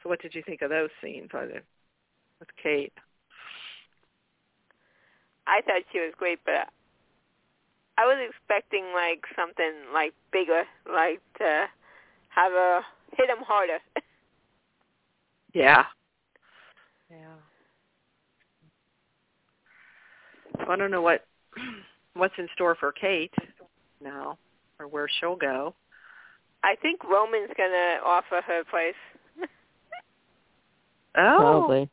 So 0.01 0.09
what 0.09 0.21
did 0.21 0.35
you 0.35 0.43
think 0.45 0.61
of 0.61 0.69
those 0.69 0.89
scenes 1.01 1.29
with 1.33 1.63
with 2.39 2.49
Kate? 2.61 2.93
I 5.47 5.61
thought 5.61 5.83
she 5.91 5.99
was 5.99 6.13
great, 6.17 6.39
but 6.45 6.69
I 7.97 8.05
was 8.05 8.17
expecting 8.29 8.85
like 8.93 9.23
something 9.35 9.73
like 9.93 10.13
bigger, 10.31 10.63
like 10.91 11.21
to 11.37 11.65
have 12.29 12.51
her 12.51 12.81
hit 13.17 13.29
him 13.29 13.43
harder. 13.45 13.79
Yeah. 15.53 15.85
Yeah. 17.09 17.35
I 20.67 20.75
don't 20.75 20.91
know 20.91 21.01
what 21.01 21.25
what's 22.15 22.33
in 22.37 22.47
store 22.53 22.75
for 22.75 22.91
Kate 22.91 23.33
now 24.01 24.37
or 24.79 24.87
where 24.87 25.07
she'll 25.19 25.35
go. 25.35 25.73
I 26.63 26.75
think 26.81 27.03
Roman's 27.03 27.51
gonna 27.57 27.97
offer 28.03 28.41
her 28.45 28.63
place. 28.69 28.95
Oh, 31.15 31.37
Probably. 31.37 31.89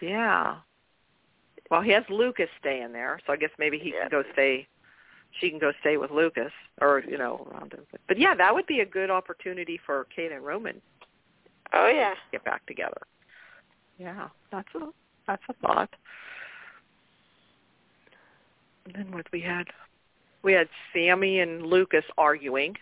yeah. 0.00 0.58
Well, 1.72 1.80
he 1.82 1.90
has 1.90 2.04
Lucas 2.08 2.48
staying 2.60 2.92
there, 2.92 3.18
so 3.26 3.32
I 3.32 3.36
guess 3.36 3.50
maybe 3.58 3.80
he 3.80 3.92
Yeah. 3.92 4.02
can 4.02 4.10
go 4.10 4.22
stay. 4.32 4.68
She 5.40 5.50
can 5.50 5.58
go 5.58 5.72
stay 5.80 5.96
with 5.96 6.12
Lucas, 6.12 6.52
or 6.80 7.00
you 7.00 7.18
know, 7.18 7.48
around 7.50 7.72
him. 7.72 7.84
But, 7.90 8.00
but 8.06 8.16
yeah, 8.16 8.32
that 8.36 8.54
would 8.54 8.66
be 8.66 8.78
a 8.78 8.86
good 8.86 9.10
opportunity 9.10 9.80
for 9.84 10.06
Kate 10.14 10.30
and 10.30 10.44
Roman 10.46 10.80
Oh 11.74 11.88
yeah. 11.88 12.14
get 12.32 12.44
back 12.44 12.64
together. 12.66 13.00
Yeah, 13.98 14.28
that's 14.50 14.68
a 14.74 14.86
that's 15.26 15.42
a 15.48 15.52
thought. 15.54 15.90
And 18.86 18.94
then 18.94 19.12
what 19.12 19.26
we 19.32 19.40
had, 19.40 19.66
we 20.42 20.52
had 20.52 20.68
Sami 20.92 21.40
and 21.40 21.62
Lucas 21.62 22.04
arguing 22.18 22.76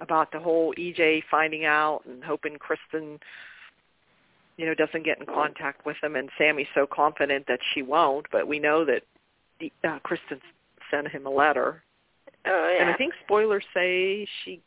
about 0.00 0.32
the 0.32 0.40
whole 0.40 0.74
EJ 0.74 1.22
finding 1.30 1.64
out 1.64 2.00
and 2.06 2.24
hoping 2.24 2.56
Kristen, 2.56 3.20
you 4.56 4.66
know, 4.66 4.74
doesn't 4.74 5.04
get 5.04 5.20
in 5.20 5.26
contact 5.26 5.86
with 5.86 5.96
him. 6.02 6.16
And 6.16 6.28
Sami's 6.36 6.66
so 6.74 6.86
confident 6.86 7.46
that 7.46 7.60
she 7.72 7.82
won't, 7.82 8.26
but 8.32 8.48
we 8.48 8.58
know 8.58 8.84
that 8.84 9.02
uh, 9.84 10.00
Kristen 10.00 10.40
sent 10.90 11.08
him 11.08 11.26
a 11.26 11.30
letter. 11.30 11.82
Oh 12.46 12.74
yeah. 12.76 12.82
And 12.82 12.90
I 12.90 12.96
think 12.96 13.14
spoilers 13.24 13.64
say 13.72 14.26
she 14.44 14.60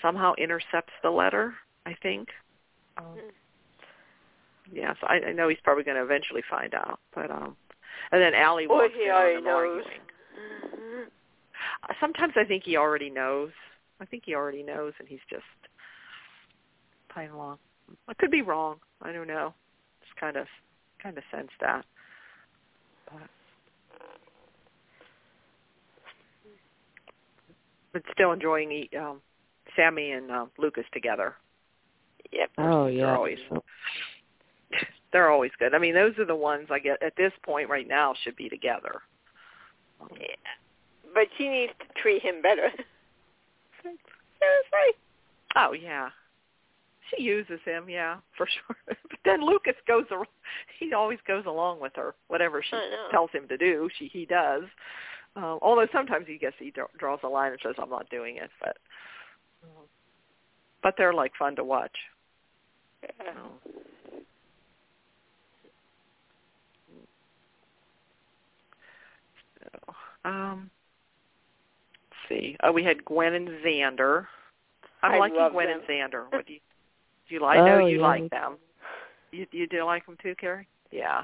somehow 0.00 0.32
intercepts 0.38 0.92
the 1.02 1.10
letter. 1.10 1.54
I 1.90 1.96
think. 2.02 2.28
Um, 2.96 3.18
yes, 4.72 4.96
I, 5.02 5.20
I 5.28 5.32
know 5.32 5.48
he's 5.48 5.58
probably 5.64 5.84
going 5.84 5.96
to 5.96 6.02
eventually 6.02 6.42
find 6.48 6.74
out, 6.74 7.00
but 7.14 7.30
um, 7.30 7.56
and 8.12 8.22
then 8.22 8.34
Allie 8.34 8.66
walks 8.66 8.94
he 8.96 9.04
in 9.04 9.10
on 9.10 9.16
already 9.16 9.34
them 9.36 9.44
knows. 9.44 9.84
Uh, 11.88 11.92
Sometimes 12.00 12.34
I 12.36 12.44
think 12.44 12.64
he 12.64 12.76
already 12.76 13.10
knows. 13.10 13.50
I 14.00 14.04
think 14.04 14.22
he 14.24 14.34
already 14.34 14.62
knows, 14.62 14.92
and 14.98 15.08
he's 15.08 15.20
just 15.28 15.42
playing 17.12 17.30
along. 17.30 17.58
I 18.08 18.14
could 18.14 18.30
be 18.30 18.42
wrong. 18.42 18.76
I 19.02 19.12
don't 19.12 19.26
know. 19.26 19.52
Just 20.02 20.16
kind 20.16 20.36
of, 20.36 20.46
kind 21.02 21.18
of 21.18 21.24
sense 21.30 21.50
that. 21.60 21.84
But, 23.06 23.28
but 27.92 28.02
still 28.12 28.32
enjoying 28.32 28.88
um, 28.98 29.20
Sami 29.76 30.12
and 30.12 30.30
um, 30.30 30.50
Lucas 30.58 30.84
together. 30.92 31.34
Yep. 32.32 32.50
Oh 32.58 32.84
They're 32.84 32.92
yeah. 32.92 33.16
always 33.16 33.38
they're 35.12 35.30
always 35.30 35.50
good. 35.58 35.74
I 35.74 35.78
mean, 35.78 35.94
those 35.94 36.16
are 36.18 36.24
the 36.24 36.36
ones 36.36 36.68
I 36.70 36.78
get 36.78 37.02
at 37.02 37.16
this 37.16 37.32
point 37.42 37.68
right 37.68 37.88
now 37.88 38.14
should 38.22 38.36
be 38.36 38.48
together. 38.48 39.00
Yeah. 40.12 40.26
But 41.12 41.24
she 41.36 41.48
needs 41.48 41.72
to 41.80 42.00
treat 42.00 42.22
him 42.22 42.40
better. 42.40 42.70
Seriously. 43.82 44.94
Oh 45.56 45.72
yeah, 45.72 46.10
she 47.10 47.22
uses 47.22 47.60
him, 47.64 47.88
yeah, 47.88 48.16
for 48.36 48.46
sure. 48.46 48.76
but 48.86 49.18
then 49.24 49.44
Lucas 49.44 49.74
goes, 49.86 50.04
ar- 50.10 50.26
he 50.78 50.92
always 50.92 51.18
goes 51.26 51.44
along 51.46 51.80
with 51.80 51.92
her, 51.96 52.14
whatever 52.28 52.62
she 52.62 52.76
tells 53.10 53.30
him 53.32 53.48
to 53.48 53.56
do. 53.56 53.88
She 53.98 54.06
he 54.06 54.26
does. 54.26 54.64
Um, 55.36 55.58
although 55.62 55.86
sometimes 55.92 56.26
he 56.26 56.38
gets 56.38 56.56
he 56.58 56.72
draws 56.98 57.20
a 57.22 57.28
line 57.28 57.52
and 57.52 57.60
says, 57.62 57.74
"I'm 57.78 57.90
not 57.90 58.08
doing 58.10 58.36
it," 58.36 58.50
but 58.60 58.76
but 60.82 60.94
they're 60.96 61.14
like 61.14 61.32
fun 61.38 61.56
to 61.56 61.64
watch. 61.64 61.96
Yeah. 63.02 63.08
So. 63.34 63.60
So, 69.84 69.94
um, 70.24 70.70
let's 72.10 72.28
see. 72.28 72.56
Oh, 72.62 72.72
we 72.72 72.82
had 72.84 73.04
Gwen 73.04 73.34
and 73.34 73.48
Xander. 73.64 74.26
I'm 75.02 75.12
I 75.12 75.18
liking 75.18 75.38
love 75.38 75.52
Gwen 75.52 75.68
them. 75.68 75.80
and 75.80 75.88
Xander. 75.88 76.24
What 76.32 76.46
do 76.46 76.52
you 76.54 76.58
do? 77.28 77.34
You 77.34 77.40
like? 77.40 77.58
I 77.58 77.64
know 77.66 77.78
Oh, 77.78 77.86
you 77.86 77.98
yeah. 77.98 78.06
like 78.06 78.30
them. 78.30 78.56
You 79.32 79.46
you 79.52 79.66
do 79.68 79.84
like 79.84 80.04
them 80.06 80.16
too, 80.22 80.34
Carrie? 80.40 80.66
Yeah. 80.90 81.22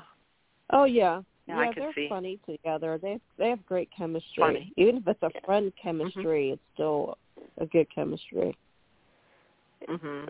Oh 0.70 0.84
yeah. 0.84 1.22
Yeah, 1.46 1.58
I 1.58 1.64
yeah, 1.66 1.72
they're 1.76 1.92
see. 1.94 2.08
funny 2.08 2.38
together. 2.48 2.98
They 3.00 3.18
they 3.38 3.48
have 3.48 3.64
great 3.66 3.90
chemistry. 3.96 4.42
Funny. 4.42 4.72
Even 4.76 4.96
if 4.98 5.08
it's 5.08 5.22
a 5.22 5.30
Yeah. 5.34 5.40
friend 5.44 5.72
chemistry, 5.80 6.50
it's 6.50 6.62
still 6.74 7.18
a 7.58 7.66
good 7.66 7.88
chemistry. 7.92 8.56
Mhm. 9.88 10.28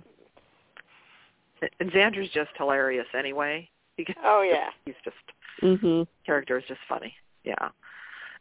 And 1.81 1.91
Xander's 1.91 2.31
just 2.31 2.51
hilarious 2.57 3.07
anyway. 3.17 3.69
He 3.97 4.05
gets- 4.05 4.19
Oh 4.23 4.43
yeah. 4.43 4.71
He's 4.85 4.95
just 5.05 5.17
Mhm. 5.63 6.07
character 6.25 6.59
is 6.59 6.65
just 6.67 6.81
funny. 6.89 7.17
Yeah. 7.45 7.71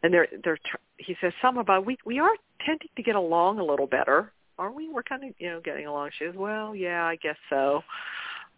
And 0.04 0.14
they're 0.14 0.28
they're 0.44 0.58
tr- 0.58 0.78
he 0.98 1.16
says 1.22 1.34
something 1.42 1.62
about 1.62 1.86
we 1.86 1.98
we 2.06 2.20
are 2.20 2.36
tending 2.66 2.90
to 2.96 3.04
get 3.04 3.16
along 3.16 3.60
a 3.60 3.64
little 3.64 3.88
better, 3.88 4.32
aren't 4.58 4.76
we? 4.76 4.90
We're 4.90 5.04
kind 5.04 5.24
of 5.24 5.34
you 5.40 5.50
know 5.50 5.62
getting 5.62 5.88
along. 5.88 6.12
She 6.18 6.26
says, 6.26 6.36
well, 6.36 6.76
yeah, 6.76 7.06
I 7.06 7.16
guess 7.16 7.38
so. 7.50 7.84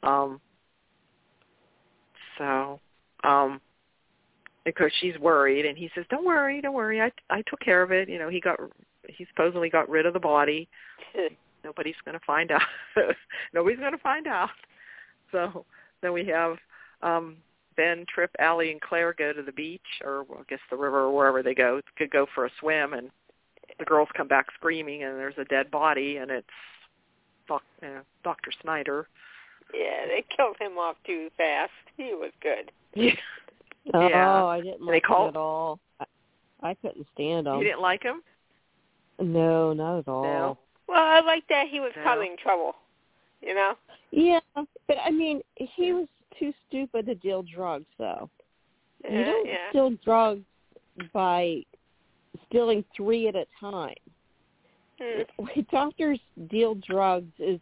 Um. 0.03 0.41
So, 2.37 2.79
um, 3.23 3.59
because 4.63 4.91
she's 4.99 5.17
worried, 5.17 5.65
and 5.65 5.75
he 5.75 5.89
says, 5.95 6.05
don't 6.09 6.25
worry, 6.25 6.61
don't 6.61 6.73
worry, 6.75 7.01
I 7.01 7.11
I 7.29 7.41
took 7.47 7.59
care 7.61 7.81
of 7.81 7.91
it. 7.91 8.09
You 8.09 8.19
know, 8.19 8.29
he 8.29 8.39
got 8.39 8.59
he 9.07 9.25
supposedly 9.25 9.69
got 9.69 9.89
rid 9.89 10.05
of 10.05 10.13
the 10.13 10.19
body. 10.19 10.67
Nobody's 11.67 11.95
going 12.05 12.17
to 12.17 12.25
find 12.25 12.49
out. 12.51 12.61
Nobody's 13.53 13.79
going 13.79 13.91
to 13.91 13.97
find 13.97 14.25
out. 14.25 14.49
So 15.33 15.65
then 16.01 16.13
we 16.13 16.25
have 16.27 16.55
um 17.01 17.35
Ben, 17.75 18.05
Tripp, 18.07 18.31
Allie, 18.39 18.71
and 18.71 18.79
Claire 18.81 19.13
go 19.13 19.33
to 19.33 19.41
the 19.43 19.51
beach, 19.51 19.81
or 20.03 20.23
well, 20.23 20.39
I 20.39 20.43
guess 20.49 20.59
the 20.71 20.77
river, 20.77 21.01
or 21.01 21.11
wherever 21.13 21.43
they 21.43 21.53
go, 21.53 21.81
could 21.97 22.09
go 22.09 22.25
for 22.33 22.45
a 22.45 22.49
swim, 22.61 22.93
and 22.93 23.09
the 23.77 23.85
girls 23.85 24.07
come 24.15 24.27
back 24.29 24.47
screaming, 24.55 25.03
and 25.03 25.15
there's 25.19 25.37
a 25.37 25.43
dead 25.45 25.69
body, 25.69 26.17
and 26.17 26.31
it's 26.31 26.47
doc, 27.47 27.61
you 27.83 27.89
know, 27.89 28.01
Dr. 28.23 28.51
Snyder. 28.61 29.07
yeah, 29.73 30.05
they 30.07 30.23
killed 30.35 30.55
him 30.59 30.77
off 30.77 30.95
too 31.05 31.29
fast. 31.37 31.71
He 31.97 32.13
was 32.15 32.31
good. 32.41 32.71
Yeah. 32.95 33.13
Oh, 33.93 34.07
Yeah. 34.09 34.45
I 34.45 34.61
didn't 34.61 34.79
They 34.85 34.93
like 34.93 35.03
call- 35.03 35.25
it 35.27 35.29
at 35.29 35.35
all. 35.37 35.79
I, 35.99 36.05
I 36.63 36.73
couldn't 36.75 37.05
stand 37.13 37.45
him. 37.47 37.57
You 37.59 37.63
didn't 37.63 37.81
like 37.81 38.01
him? 38.03 38.21
No, 39.19 39.71
not 39.73 39.99
at 39.99 40.07
all. 40.07 40.23
No. 40.23 40.57
Well, 40.87 40.99
I 41.03 41.19
like 41.21 41.43
that 41.49 41.67
he 41.67 41.79
was 41.79 41.91
No. 41.95 42.03
causing 42.03 42.35
trouble. 42.41 42.75
You 43.41 43.53
know. 43.53 43.73
Yeah, 44.11 44.39
but 44.55 44.97
I 45.03 45.11
mean, 45.11 45.41
he 45.55 45.93
was 45.93 46.07
too 46.39 46.53
stupid 46.67 47.05
to 47.05 47.15
deal 47.15 47.43
drugs, 47.43 47.85
though. 47.97 48.29
you 49.03 49.23
don't 49.23 49.45
yeah. 49.47 49.69
steal 49.69 49.91
drugs 50.03 50.43
by 51.13 51.63
stealing 52.47 52.83
three 52.95 53.27
at 53.27 53.35
a 53.35 53.45
time. 53.59 53.93
Hmm. 54.99 55.21
The 55.37 55.43
way 55.43 55.67
doctors 55.71 56.19
deal 56.49 56.75
drugs 56.75 57.31
is 57.39 57.59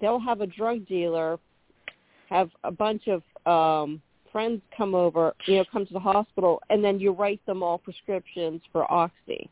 they'll 0.00 0.18
have 0.20 0.40
a 0.40 0.46
drug 0.46 0.86
dealer 0.86 1.38
have 2.28 2.50
a 2.64 2.70
bunch 2.70 3.08
of 3.08 3.22
um 3.46 4.00
friends 4.32 4.62
come 4.74 4.94
over, 4.94 5.34
you 5.46 5.56
know, 5.56 5.64
come 5.70 5.84
to 5.84 5.92
the 5.92 6.00
hospital 6.00 6.62
and 6.70 6.82
then 6.82 6.98
you 6.98 7.12
write 7.12 7.44
them 7.44 7.62
all 7.62 7.78
prescriptions 7.78 8.62
for 8.72 8.90
oxy. 8.90 9.48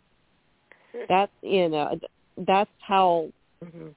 That's 1.09 1.33
you 1.43 1.69
know 1.69 1.99
that's 2.47 2.71
how 2.81 3.29
Mm-hmm. 3.65 3.89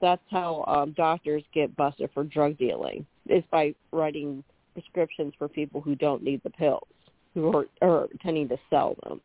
that's 0.00 0.22
how 0.30 0.64
um 0.68 0.92
doctors 0.92 1.42
get 1.52 1.74
busted 1.76 2.08
for 2.14 2.22
drug 2.22 2.56
dealing 2.56 3.04
is 3.28 3.42
by 3.50 3.74
writing 3.92 4.44
prescriptions 4.74 5.32
for 5.36 5.48
people 5.48 5.80
who 5.80 5.96
don't 5.96 6.22
need 6.22 6.40
the 6.44 6.50
pills 6.50 6.86
who 7.34 7.52
are, 7.52 7.66
are 7.82 8.06
intending 8.12 8.48
to 8.48 8.56
sell 8.70 8.94
them 9.02 9.20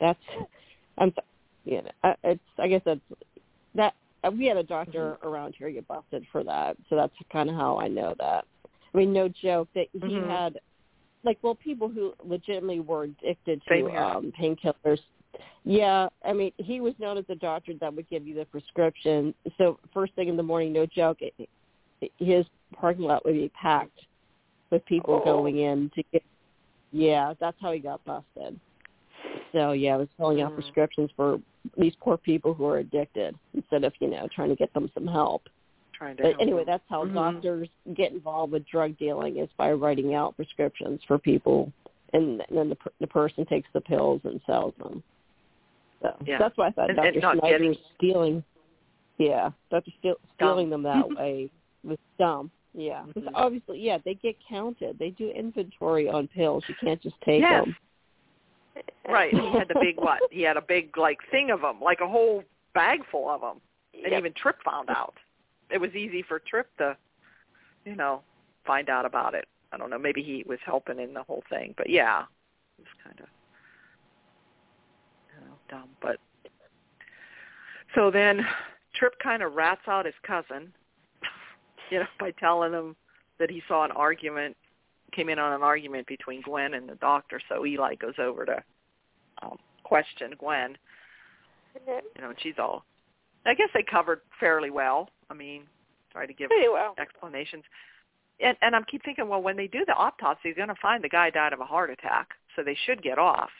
that's 0.00 0.18
i'm 0.96 1.12
you 1.66 1.82
know 1.82 1.90
I- 2.04 2.16
it's 2.24 2.40
i 2.58 2.68
guess 2.68 2.80
that's 2.86 3.00
that 3.74 3.94
we 4.32 4.46
had 4.46 4.56
a 4.56 4.62
doctor 4.62 5.18
around 5.22 5.54
here 5.58 5.70
get 5.70 5.86
busted 5.86 6.24
for 6.32 6.42
that 6.44 6.76
so 6.88 6.96
that's 6.96 7.12
kind 7.30 7.50
of 7.50 7.56
how 7.56 7.78
i 7.78 7.86
know 7.86 8.14
that 8.18 8.46
i 8.94 8.96
mean 8.96 9.12
no 9.12 9.28
joke 9.28 9.68
that 9.74 9.88
he 9.92 9.98
Mhm. 9.98 10.26
had 10.28 10.58
like 11.22 11.38
well 11.42 11.54
people 11.54 11.88
who 11.88 12.14
legitimately 12.24 12.80
were 12.80 13.04
addicted 13.04 13.60
to 13.68 13.74
here. 13.74 13.98
um 13.98 14.32
painkillers 14.40 15.00
yeah, 15.64 16.08
I 16.24 16.32
mean, 16.32 16.52
he 16.58 16.80
was 16.80 16.94
known 16.98 17.18
as 17.18 17.24
the 17.26 17.34
doctor 17.34 17.72
that 17.80 17.94
would 17.94 18.08
give 18.08 18.26
you 18.26 18.34
the 18.34 18.44
prescription. 18.44 19.34
So 19.58 19.78
first 19.92 20.14
thing 20.14 20.28
in 20.28 20.36
the 20.36 20.42
morning, 20.42 20.72
no 20.72 20.86
joke, 20.86 21.18
it, 21.20 21.48
his 22.18 22.46
parking 22.74 23.04
lot 23.04 23.24
would 23.24 23.34
be 23.34 23.50
packed 23.50 24.00
with 24.70 24.84
people 24.86 25.14
Oh. 25.14 25.24
going 25.24 25.58
in 25.58 25.90
to 25.94 26.02
get. 26.12 26.22
Yeah, 26.92 27.34
that's 27.40 27.56
how 27.60 27.72
he 27.72 27.80
got 27.80 28.04
busted. 28.04 28.58
So 29.52 29.72
yeah, 29.72 29.94
I 29.94 29.96
was 29.96 30.08
filling 30.16 30.40
out 30.40 30.52
Mhm. 30.52 30.56
prescriptions 30.56 31.10
for 31.16 31.40
these 31.76 31.94
poor 31.96 32.16
people 32.16 32.54
who 32.54 32.66
are 32.66 32.78
addicted 32.78 33.34
instead 33.54 33.84
of 33.84 33.92
you 34.00 34.08
know 34.08 34.28
trying 34.28 34.50
to 34.50 34.56
get 34.56 34.72
them 34.72 34.90
some 34.94 35.06
help. 35.06 35.48
Trying 35.92 36.16
to 36.18 36.24
But 36.24 36.40
anyway, 36.40 36.60
him. 36.60 36.66
that's 36.66 36.88
how 36.88 37.04
Mhm. 37.04 37.14
doctors 37.14 37.68
get 37.94 38.12
involved 38.12 38.52
with 38.52 38.66
drug 38.66 38.96
dealing 38.98 39.38
is 39.38 39.48
by 39.56 39.72
writing 39.72 40.14
out 40.14 40.36
prescriptions 40.36 41.02
for 41.04 41.18
people, 41.18 41.72
and 42.12 42.44
then 42.50 42.68
the 42.68 42.76
the 43.00 43.06
person 43.06 43.44
takes 43.46 43.68
the 43.72 43.80
pills 43.80 44.20
and 44.24 44.40
sells 44.46 44.74
them. 44.76 45.02
So 46.02 46.14
Yeah. 46.24 46.38
that's 46.38 46.56
why 46.56 46.66
I 46.68 46.70
thought 46.70 46.90
And- 46.90 46.98
and 46.98 47.14
Dr. 47.14 47.20
not 47.20 47.38
Snyder 47.38 47.58
getting- 47.58 47.74
stealing. 47.94 48.44
Yeah, 49.18 49.50
Dr. 49.70 49.90
Steal, 49.98 50.16
stealing 50.34 50.68
them 50.70 50.82
that 50.82 51.08
way 51.18 51.50
was 51.82 51.98
dumb. 52.18 52.50
Yeah, 52.74 53.04
Mhm. 53.14 53.30
obviously, 53.34 53.78
yeah, 53.80 53.96
they 53.98 54.14
get 54.14 54.36
counted. 54.46 54.98
They 54.98 55.10
do 55.10 55.30
inventory 55.30 56.08
on 56.08 56.28
pills. 56.28 56.68
You 56.68 56.74
can't 56.74 57.00
just 57.00 57.18
take 57.22 57.40
Yes. 57.40 57.64
them. 57.64 57.76
Right. 59.08 59.32
He 59.32 59.46
had 59.52 59.68
the 59.68 59.78
big 59.80 59.96
what? 60.00 60.20
He 60.30 60.42
had 60.42 60.58
a 60.58 60.60
big 60.62 60.98
like 60.98 61.22
thing 61.30 61.50
of 61.50 61.62
them, 61.62 61.80
like 61.80 62.00
a 62.02 62.06
whole 62.08 62.44
bag 62.74 63.04
full 63.06 63.30
of 63.30 63.40
them. 63.40 63.60
And 63.94 64.12
Yep. 64.12 64.18
even 64.18 64.32
Tripp 64.34 64.62
found 64.62 64.90
out. 64.90 65.14
It 65.70 65.78
was 65.80 65.94
easy 65.96 66.20
for 66.20 66.38
Tripp 66.38 66.76
to, 66.76 66.96
you 67.86 67.94
know, 67.94 68.22
find 68.64 68.90
out 68.90 69.06
about 69.06 69.34
it. 69.34 69.48
I 69.72 69.78
don't 69.78 69.88
know. 69.88 69.98
Maybe 69.98 70.22
he 70.22 70.42
was 70.46 70.60
helping 70.60 70.98
in 71.00 71.14
the 71.14 71.22
whole 71.22 71.42
thing, 71.48 71.72
but 71.78 71.88
yeah, 71.88 72.24
it 72.78 72.82
was 72.84 72.92
kind 73.02 73.18
of, 73.20 73.26
dumb. 75.68 75.88
But 76.00 76.18
so 77.94 78.10
then 78.10 78.46
Tripp 78.94 79.18
kind 79.22 79.42
of 79.42 79.54
rats 79.54 79.82
out 79.86 80.06
his 80.06 80.14
cousin, 80.26 80.72
you 81.90 81.98
know, 82.00 82.06
by 82.18 82.32
telling 82.32 82.72
him 82.72 82.96
that 83.38 83.50
he 83.50 83.62
saw 83.68 83.84
an 83.84 83.90
argument, 83.92 84.56
came 85.12 85.28
in 85.28 85.38
on 85.38 85.52
an 85.52 85.62
argument 85.62 86.06
between 86.06 86.42
Gwen 86.42 86.74
and 86.74 86.88
the 86.88 86.96
doctor. 86.96 87.40
So 87.48 87.64
Eli 87.64 87.94
goes 87.94 88.14
over 88.18 88.44
to 88.44 88.62
um, 89.42 89.58
question 89.84 90.32
Gwen 90.38 90.76
you 91.86 92.22
know, 92.22 92.28
and 92.30 92.38
she's 92.42 92.54
all. 92.58 92.84
I 93.44 93.54
guess 93.54 93.68
they 93.74 93.84
covered 93.88 94.20
fairly 94.40 94.70
well. 94.70 95.08
I 95.30 95.34
mean, 95.34 95.62
try 96.12 96.26
to 96.26 96.32
give 96.32 96.50
well. 96.72 96.94
explanations. 96.98 97.64
And 98.40 98.56
and 98.60 98.74
I 98.74 98.80
keep 98.90 99.04
thinking, 99.04 99.28
well, 99.28 99.42
when 99.42 99.56
they 99.56 99.66
do 99.66 99.84
the 99.86 99.94
autopsy, 99.94 100.40
they're 100.44 100.54
going 100.54 100.68
to 100.68 100.80
find 100.82 101.02
the 101.02 101.08
guy 101.08 101.30
died 101.30 101.52
of 101.52 101.60
a 101.60 101.64
heart 101.64 101.90
attack, 101.90 102.28
so 102.54 102.62
they 102.62 102.76
should 102.86 103.02
get 103.02 103.18
off. 103.18 103.50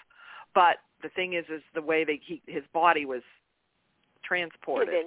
But 0.55 0.77
the 1.03 1.09
thing 1.11 1.35
is, 1.35 1.45
is 1.49 1.63
the 1.75 1.83
way 1.83 2.05
they 2.05 2.21
he, 2.25 2.43
his 2.47 2.65
body 2.73 3.05
was 3.05 3.23
transported. 4.25 5.07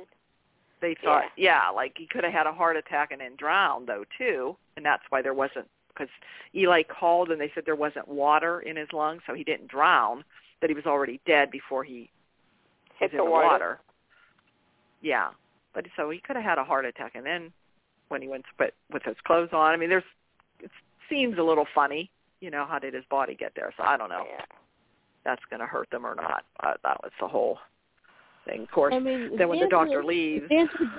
They 0.82 0.96
thought, 1.04 1.26
yeah. 1.36 1.70
like 1.70 1.94
he 1.98 2.08
could 2.08 2.24
have 2.24 2.32
had 2.32 2.48
a 2.48 2.54
heart 2.54 2.78
attack 2.78 3.12
and 3.12 3.20
then 3.20 3.36
drowned 3.38 3.88
though 3.88 4.06
too, 4.18 4.56
and 4.78 4.86
that's 4.86 5.04
why 5.10 5.22
there 5.22 5.34
wasn't 5.34 5.68
because 5.90 6.08
Eli 6.56 6.84
called 6.84 7.32
and 7.32 7.42
they 7.42 7.52
said 7.54 7.64
there 7.66 7.76
wasn't 7.76 8.08
water 8.08 8.62
in 8.62 8.78
his 8.78 8.88
lungs, 8.94 9.22
so 9.28 9.34
he 9.34 9.44
didn't 9.44 9.68
drown. 9.68 10.24
That 10.62 10.70
he 10.70 10.74
was 10.74 10.86
already 10.86 11.22
dead 11.26 11.52
before 11.52 11.86
he 11.86 12.10
Hit 13.00 13.12
was 13.12 13.12
in 13.14 13.18
the 13.18 13.24
the 13.24 13.30
water. 13.30 13.48
water. 13.48 13.80
Yeah, 15.02 15.30
but 15.74 15.86
so 15.96 16.10
he 16.10 16.20
could 16.20 16.36
have 16.36 16.46
had 16.46 16.58
a 16.58 16.64
heart 16.64 16.86
attack, 16.86 17.14
and 17.16 17.26
then 17.26 17.52
when 18.10 18.22
he 18.22 18.28
went 18.28 18.46
but 18.58 18.74
with 18.92 19.04
his 19.04 19.16
clothes 19.26 19.50
on, 19.54 19.74
I 19.74 19.78
mean, 19.78 19.90
there's 19.90 20.04
it 20.62 20.72
seems 21.10 21.38
a 21.38 21.44
little 21.44 21.66
funny. 21.74 22.10
You 22.42 22.52
know, 22.52 22.66
how 22.68 22.80
did 22.80 22.94
his 22.94 23.04
body 23.10 23.36
get 23.36 23.54
there? 23.56 23.74
So 23.78 23.84
I 23.84 23.98
don't 23.98 24.10
know. 24.10 24.26
Yeah. 24.30 24.46
That's 25.30 25.44
going 25.52 25.60
to 25.60 25.68
hurt 25.68 25.88
them 25.92 26.08
or 26.08 26.16
not. 26.16 26.44
Uh, 26.64 26.74
that 26.82 26.98
was 27.04 27.12
the 27.22 27.28
whole 27.28 27.60
thing. 28.48 28.64
Of 28.64 28.72
course, 28.72 28.96
I 28.96 29.00
mean, 29.00 29.38
then 29.38 29.48
when 29.48 29.60
the 29.60 29.68
doctor 29.68 30.04
leaves, 30.04 30.50
Xander, 30.50 30.90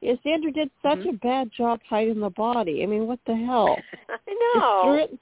yeah, 0.00 0.12
Xander 0.24 0.54
did 0.54 0.70
such 0.82 1.00
Mhm. 1.00 1.08
a 1.08 1.12
bad 1.14 1.50
job 1.50 1.80
hiding 1.82 2.20
the 2.20 2.30
body. 2.30 2.84
I 2.84 2.86
mean, 2.86 3.08
what 3.08 3.18
the 3.26 3.34
hell? 3.34 3.76
I 4.08 4.18
threw 4.24 4.60
know. 4.60 4.92
it, 4.94 5.18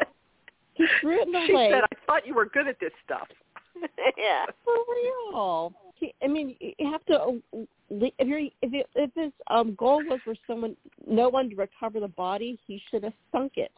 he 0.75 0.87
threw 1.01 1.23
it 1.23 1.27
in 1.29 1.33
the 1.33 1.47
she 1.47 1.55
lake. 1.57 1.73
said, 1.73 1.85
"I 1.85 1.97
thought 2.07 2.27
you 2.27 2.35
were 2.35 2.45
good 2.45 2.69
at 2.69 2.79
this 2.81 2.93
stuff." 3.03 3.29
yeah. 4.19 4.45
For 4.63 4.75
real. 4.75 5.73
I 6.23 6.27
mean, 6.29 6.55
you 6.61 6.91
have 6.91 7.03
to. 7.07 7.19
uh, 7.19 7.65
If 7.89 8.29
you're, 8.29 8.41
if 8.41 8.75
it, 8.75 8.87
if 8.95 9.11
his 9.15 9.33
um, 9.47 9.75
goal 9.77 10.03
was 10.07 10.21
for 10.23 10.35
someone, 10.47 10.77
no 11.07 11.31
one 11.31 11.49
to 11.49 11.57
recover 11.57 11.99
the 11.99 12.09
body, 12.09 12.59
he 12.67 12.83
should 12.91 13.05
have 13.05 13.15
sunk 13.33 13.53
it 13.57 13.73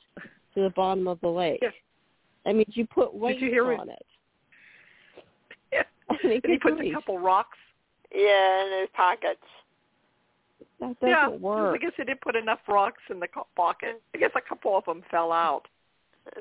to 0.54 0.62
the 0.62 0.70
bottom 0.70 1.06
of 1.06 1.20
the 1.20 1.28
lake. 1.28 1.60
Yes. 1.62 1.72
I 2.46 2.52
means 2.52 2.72
you 2.76 2.86
put 2.86 3.14
weight 3.14 3.40
you 3.40 3.48
hear 3.50 3.72
on 3.74 3.88
it. 3.88 4.04
Yeah. 5.72 5.82
I 6.10 6.14
mean, 6.26 6.40
And 6.44 6.52
he 6.52 6.58
good 6.58 6.76
puts 6.76 6.80
a 6.82 6.92
couple 6.92 7.18
rocks. 7.18 7.56
Yeah, 8.14 8.66
in 8.66 8.80
his 8.80 8.90
pockets. 8.94 9.40
That 10.80 11.00
doesn't 11.00 11.08
yeah, 11.08 11.28
work. 11.28 11.74
I 11.74 11.78
guess 11.78 11.92
he 11.96 12.04
didn't 12.04 12.20
put 12.20 12.36
enough 12.36 12.58
rocks 12.68 13.00
in 13.08 13.20
the 13.20 13.28
co- 13.28 13.46
pocket. 13.56 14.02
I 14.14 14.18
guess 14.18 14.32
a 14.36 14.40
couple 14.40 14.76
of 14.76 14.84
them 14.84 15.02
fell 15.10 15.32
out. 15.32 15.62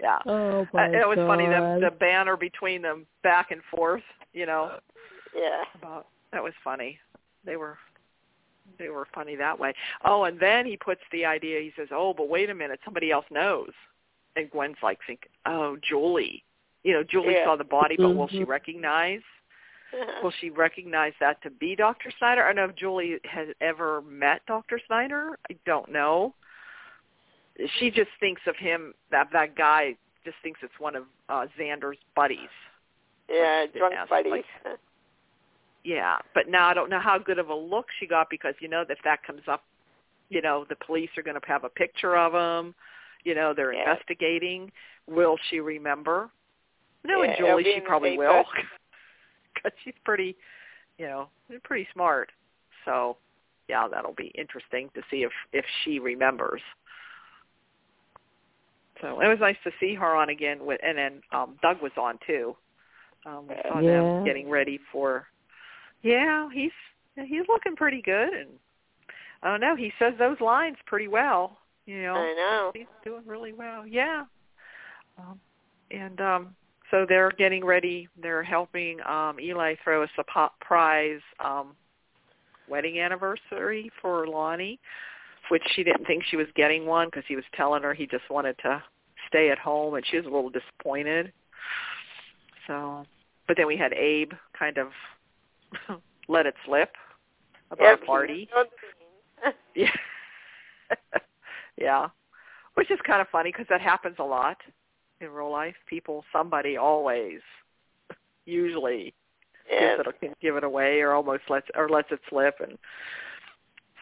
yeah. 0.00 0.18
Oh 0.26 0.62
Uh, 0.62 0.66
my 0.72 0.86
it 0.86 1.06
was 1.06 1.18
funny 1.18 1.46
the 1.46 1.78
the 1.82 1.90
banner 1.90 2.36
between 2.36 2.80
them 2.82 3.06
back 3.22 3.50
and 3.50 3.60
forth. 3.74 4.02
You 4.32 4.46
know, 4.46 4.78
Yeah. 5.36 5.64
about 5.74 6.06
that 6.32 6.42
was 6.42 6.54
funny. 6.64 6.98
They 7.44 7.56
were 7.56 7.76
they 8.78 8.88
were 8.88 9.06
funny 9.14 9.36
that 9.36 9.58
way. 9.58 9.74
Oh, 10.04 10.24
and 10.24 10.40
then 10.40 10.64
he 10.64 10.76
puts 10.76 11.02
the 11.10 11.26
idea. 11.26 11.60
He 11.60 11.72
says, 11.76 11.88
"Oh, 11.92 12.14
but 12.14 12.28
wait 12.30 12.48
a 12.48 12.54
minute, 12.54 12.80
somebody 12.84 13.10
else 13.10 13.26
knows." 13.30 13.72
And 14.36 14.50
Gwen's 14.50 14.76
like, 14.82 14.98
"Think, 15.06 15.28
oh, 15.46 15.76
Julie. 15.82 16.44
You 16.84 16.94
know, 16.94 17.02
Julie 17.04 17.34
Yeah. 17.34 17.44
saw 17.44 17.56
the 17.56 17.64
body, 17.64 17.96
but 17.96 18.10
will 18.10 18.28
she 18.28 18.40
Mhm. 18.44 18.48
recognize? 18.48 19.22
Will 20.22 20.30
she 20.40 20.48
recognize 20.48 21.12
that 21.20 21.42
to 21.42 21.50
be 21.50 21.76
Dr. 21.76 22.10
Snyder? 22.12 22.42
I 22.42 22.46
don't 22.46 22.56
know 22.56 22.64
if 22.70 22.76
Julie 22.76 23.20
has 23.24 23.48
ever 23.60 24.00
met 24.00 24.40
Dr. 24.46 24.78
Snyder. 24.86 25.38
I 25.50 25.56
don't 25.66 25.90
know. 25.90 26.34
She 27.78 27.90
just 27.90 28.10
thinks 28.18 28.40
of 28.46 28.56
him 28.56 28.94
that 29.10 29.30
that 29.32 29.54
guy 29.54 29.94
just 30.24 30.38
thinks 30.42 30.60
it's 30.62 30.80
one 30.80 30.96
of 30.96 31.04
uh 31.28 31.46
Xander's 31.58 31.98
buddies. 32.14 32.48
yeah, 33.28 33.66
drunk 33.66 33.94
ask, 33.94 34.08
buddies. 34.08 34.30
like- 34.32 34.78
Yeah, 35.84 36.18
but 36.32 36.48
now 36.48 36.68
I 36.68 36.74
don't 36.74 36.88
know 36.88 36.98
how 37.00 37.18
good 37.18 37.38
of 37.38 37.50
a 37.50 37.54
look 37.54 37.90
she 37.98 38.06
got 38.06 38.30
because 38.30 38.54
you 38.60 38.68
know 38.68 38.84
if 38.88 39.02
that 39.02 39.22
comes 39.24 39.46
up, 39.46 39.62
you 40.30 40.40
know 40.40 40.64
the 40.64 40.76
police 40.76 41.10
are 41.18 41.22
going 41.22 41.38
to 41.38 41.46
have 41.46 41.64
a 41.64 41.68
picture 41.68 42.16
of 42.16 42.32
him. 42.32 42.74
You 43.24 43.34
know 43.34 43.52
they're 43.54 43.72
investigating. 43.72 44.70
Will 45.06 45.36
she 45.50 45.60
remember? 45.60 46.30
No, 47.04 47.22
Yeah, 47.22 47.30
and 47.30 47.38
Julie, 47.38 47.64
she 47.74 47.80
probably 47.80 48.16
will, 48.16 48.44
because 49.54 49.72
she's 49.84 49.94
pretty, 50.04 50.36
you 50.98 51.06
know, 51.06 51.28
pretty 51.64 51.86
smart. 51.92 52.30
So, 52.84 53.16
yeah, 53.68 53.88
that'll 53.88 54.14
be 54.14 54.32
interesting 54.36 54.90
to 54.94 55.02
see 55.10 55.22
if 55.24 55.32
if 55.52 55.64
she 55.84 55.98
remembers. 55.98 56.60
So 59.00 59.20
it 59.20 59.26
was 59.26 59.38
nice 59.40 59.56
to 59.64 59.72
see 59.80 59.94
her 59.94 60.14
on 60.14 60.28
again 60.28 60.64
with, 60.64 60.80
and 60.82 60.96
then 60.96 61.22
um 61.32 61.56
Doug 61.62 61.82
was 61.82 61.92
on 61.96 62.18
too. 62.26 62.56
Um, 63.26 63.46
we 63.48 63.54
saw 63.68 63.80
Yeah. 63.80 64.02
them 64.02 64.24
getting 64.24 64.48
ready 64.48 64.78
for. 64.90 65.26
Yeah, 66.02 66.48
he's 66.52 66.72
he's 67.16 67.46
looking 67.48 67.76
pretty 67.76 68.02
good, 68.02 68.32
and 68.32 68.50
I 69.42 69.50
don't 69.50 69.60
know. 69.60 69.76
He 69.76 69.92
says 69.98 70.14
those 70.18 70.40
lines 70.40 70.76
pretty 70.86 71.08
well. 71.08 71.58
You 71.86 72.02
know, 72.02 72.14
I 72.14 72.34
know. 72.34 72.70
he's 72.74 72.86
doing 73.04 73.22
really 73.26 73.52
well. 73.52 73.86
Yeah. 73.86 74.24
Um, 75.18 75.40
and 75.90 76.20
um 76.20 76.56
so 76.90 77.06
they're 77.08 77.30
getting 77.32 77.64
ready. 77.64 78.08
They're 78.20 78.42
helping 78.42 79.00
um 79.08 79.38
Eli 79.40 79.74
throw 79.82 80.02
us 80.02 80.10
a 80.18 80.22
surprise 80.22 81.20
um 81.44 81.74
wedding 82.68 83.00
anniversary 83.00 83.90
for 84.00 84.26
Lani, 84.26 84.78
which 85.50 85.62
she 85.74 85.82
didn't 85.82 86.06
think 86.06 86.24
she 86.30 86.36
was 86.36 86.46
getting 86.54 86.86
one 86.86 87.08
because 87.08 87.24
he 87.26 87.36
was 87.36 87.44
telling 87.54 87.82
her 87.82 87.94
he 87.94 88.06
just 88.06 88.28
wanted 88.30 88.56
to 88.62 88.82
stay 89.28 89.50
at 89.50 89.58
home, 89.58 89.94
and 89.94 90.04
she 90.10 90.16
was 90.16 90.26
a 90.26 90.28
little 90.28 90.50
disappointed. 90.50 91.32
So, 92.66 93.04
but 93.48 93.56
then 93.56 93.66
we 93.66 93.76
had 93.76 93.92
Abe 93.92 94.32
kind 94.58 94.78
of 94.78 94.88
let 96.28 96.46
it 96.46 96.54
slip 96.64 96.90
about 97.70 97.84
yep, 97.84 98.02
a 98.02 98.06
party. 98.06 98.48
yeah, 99.74 99.88
yeah, 101.76 102.08
which 102.74 102.90
is 102.90 102.98
kind 103.06 103.20
of 103.20 103.28
funny 103.28 103.50
because 103.50 103.66
that 103.70 103.80
happens 103.80 104.16
a 104.18 104.24
lot 104.24 104.56
in 105.20 105.30
real 105.30 105.50
life. 105.50 105.76
People, 105.88 106.24
somebody 106.32 106.76
always, 106.76 107.40
usually 108.44 109.14
yeah. 109.70 109.96
gives 109.96 110.08
it, 110.08 110.20
can 110.20 110.34
give 110.40 110.56
it 110.56 110.64
away 110.64 111.00
or 111.00 111.12
almost 111.12 111.44
lets 111.48 111.66
or 111.74 111.88
lets 111.88 112.10
it 112.10 112.20
slip, 112.28 112.56
and 112.60 112.78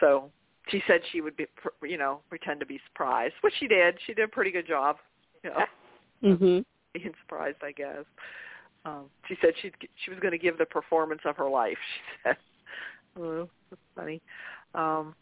so 0.00 0.30
she 0.68 0.82
said 0.86 1.00
she 1.12 1.20
would 1.20 1.36
be, 1.36 1.46
you 1.82 1.98
know, 1.98 2.20
pretend 2.28 2.60
to 2.60 2.66
be 2.66 2.80
surprised, 2.88 3.34
which 3.40 3.54
she 3.58 3.66
did. 3.66 3.96
She 4.06 4.14
did 4.14 4.24
a 4.24 4.28
pretty 4.28 4.50
good 4.50 4.66
job, 4.66 4.96
you 5.42 5.50
know, 5.50 5.64
mhm, 6.36 6.64
being 6.94 7.12
surprised, 7.22 7.58
I 7.62 7.72
guess. 7.72 8.04
Um, 8.84 9.06
she 9.28 9.36
said 9.40 9.50
she 9.60 9.70
she 10.04 10.10
was 10.10 10.18
going 10.20 10.32
to 10.32 10.38
give 10.38 10.58
the 10.58 10.64
performance 10.64 11.20
of 11.24 11.36
her 11.36 11.48
life. 11.48 11.78
She 12.24 12.28
said, 12.28 12.36
"Oh, 13.18 13.48
that's 13.68 13.82
funny." 13.94 14.20
Um, 14.74 15.14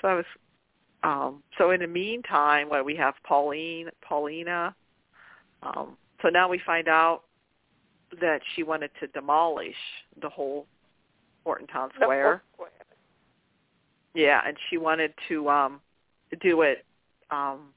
so 0.00 0.08
I 0.08 0.14
was. 0.14 0.24
Um, 1.02 1.42
so 1.58 1.70
in 1.70 1.80
the 1.80 1.86
meantime, 1.86 2.68
what 2.68 2.84
we 2.84 2.96
have 2.96 3.14
Pauline, 3.24 3.88
Paulina. 4.06 4.74
Um, 5.62 5.96
so 6.22 6.28
now 6.28 6.48
we 6.48 6.60
find 6.64 6.88
out 6.88 7.22
that 8.20 8.40
she 8.54 8.62
wanted 8.62 8.90
to 9.00 9.06
demolish 9.08 9.74
the 10.20 10.28
whole 10.28 10.66
Horton 11.44 11.66
Town 11.66 11.90
Square. 11.94 12.42
Square. 12.54 12.70
Yeah, 14.14 14.40
and 14.46 14.56
she 14.70 14.78
wanted 14.78 15.12
to 15.28 15.48
um 15.48 15.80
do 16.40 16.62
it 16.62 16.84
um 17.30 17.72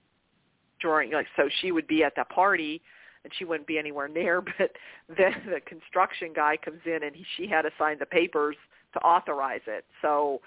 during 0.82 1.12
like 1.12 1.27
so 1.36 1.49
she 1.62 1.71
would 1.71 1.88
be 1.88 2.03
at 2.03 2.13
that 2.15 2.29
party 2.29 2.82
and 3.23 3.34
she 3.38 3.43
wouldn't 3.45 3.67
be 3.67 3.77
anywhere 3.77 4.08
near 4.19 4.41
but 4.41 4.71
then 5.10 5.34
the 5.45 5.60
construction 5.65 6.32
guy 6.34 6.58
comes 6.58 6.79
in 6.86 7.03
and 7.03 7.15
he, 7.15 7.25
she 7.36 7.47
had 7.47 7.63
to 7.63 7.71
sign 7.77 7.97
the 7.99 8.05
papers 8.05 8.55
to 8.93 8.99
authorize 8.99 9.62
it. 9.67 9.86
So 10.01 10.41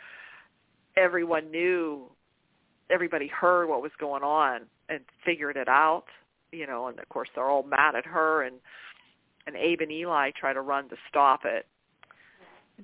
everyone 0.97 1.51
knew 1.51 2.11
everybody 2.93 3.27
heard 3.29 3.69
what 3.69 3.83
was 3.83 3.93
going 3.99 4.23
on 4.23 4.63
and 4.89 5.01
figured 5.25 5.57
it 5.57 5.69
out, 5.69 6.05
you 6.53 6.67
know, 6.67 6.89
and 6.89 6.99
of 6.99 7.09
course 7.09 7.29
they're 7.35 7.49
all 7.49 7.63
mad 7.63 7.95
at 7.95 8.07
her 8.07 8.43
and 8.43 8.57
and 9.47 9.57
Abe 9.57 9.81
and 9.81 9.91
Eli 9.91 10.31
try 10.39 10.53
to 10.53 10.61
run 10.61 10.89
to 10.91 10.97
stop 11.09 11.41
it. 11.45 11.67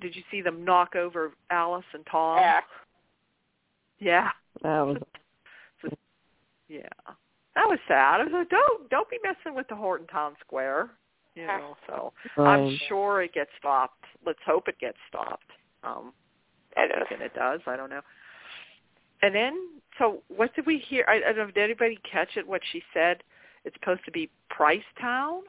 Did 0.01 0.15
you 0.15 0.23
see 0.29 0.41
them 0.41 0.65
knock 0.65 0.95
over 0.95 1.31
Alice 1.49 1.85
and 1.93 2.05
Tom? 2.09 2.39
Yeah. 2.39 2.59
Yeah. 3.99 4.29
that 4.63 4.81
was 4.81 4.97
Yeah. 6.69 6.81
That 7.55 7.67
was 7.67 7.79
sad. 7.87 8.21
I 8.21 8.23
was 8.23 8.33
like, 8.33 8.49
don't 8.49 8.89
don't 8.89 9.09
be 9.09 9.17
messing 9.23 9.55
with 9.55 9.67
the 9.67 9.75
Horton 9.75 10.07
Town 10.07 10.35
Square. 10.45 10.89
You 11.35 11.47
know, 11.47 11.75
so 11.87 12.13
I'm 12.37 12.77
sure 12.87 13.21
it 13.21 13.33
gets 13.33 13.51
stopped. 13.59 14.03
Let's 14.25 14.39
hope 14.45 14.67
it 14.67 14.79
gets 14.79 14.97
stopped. 15.07 15.49
Um 15.83 16.13
I 16.77 16.87
don't 16.87 16.99
know. 16.99 17.05
and 17.11 17.21
it 17.21 17.33
does. 17.33 17.61
I 17.67 17.75
don't 17.75 17.89
know. 17.89 18.01
And 19.21 19.35
then, 19.35 19.69
so 19.97 20.23
what 20.29 20.55
did 20.55 20.65
we 20.65 20.77
hear? 20.79 21.05
I, 21.07 21.15
I 21.17 21.33
don't 21.33 21.37
know. 21.37 21.45
Did 21.47 21.63
anybody 21.63 21.99
catch 22.09 22.37
it? 22.37 22.47
What 22.47 22.61
she 22.71 22.81
said? 22.93 23.21
It's 23.65 23.75
supposed 23.79 24.05
to 24.05 24.11
be 24.11 24.29
Price 24.49 24.81
Town, 24.99 25.41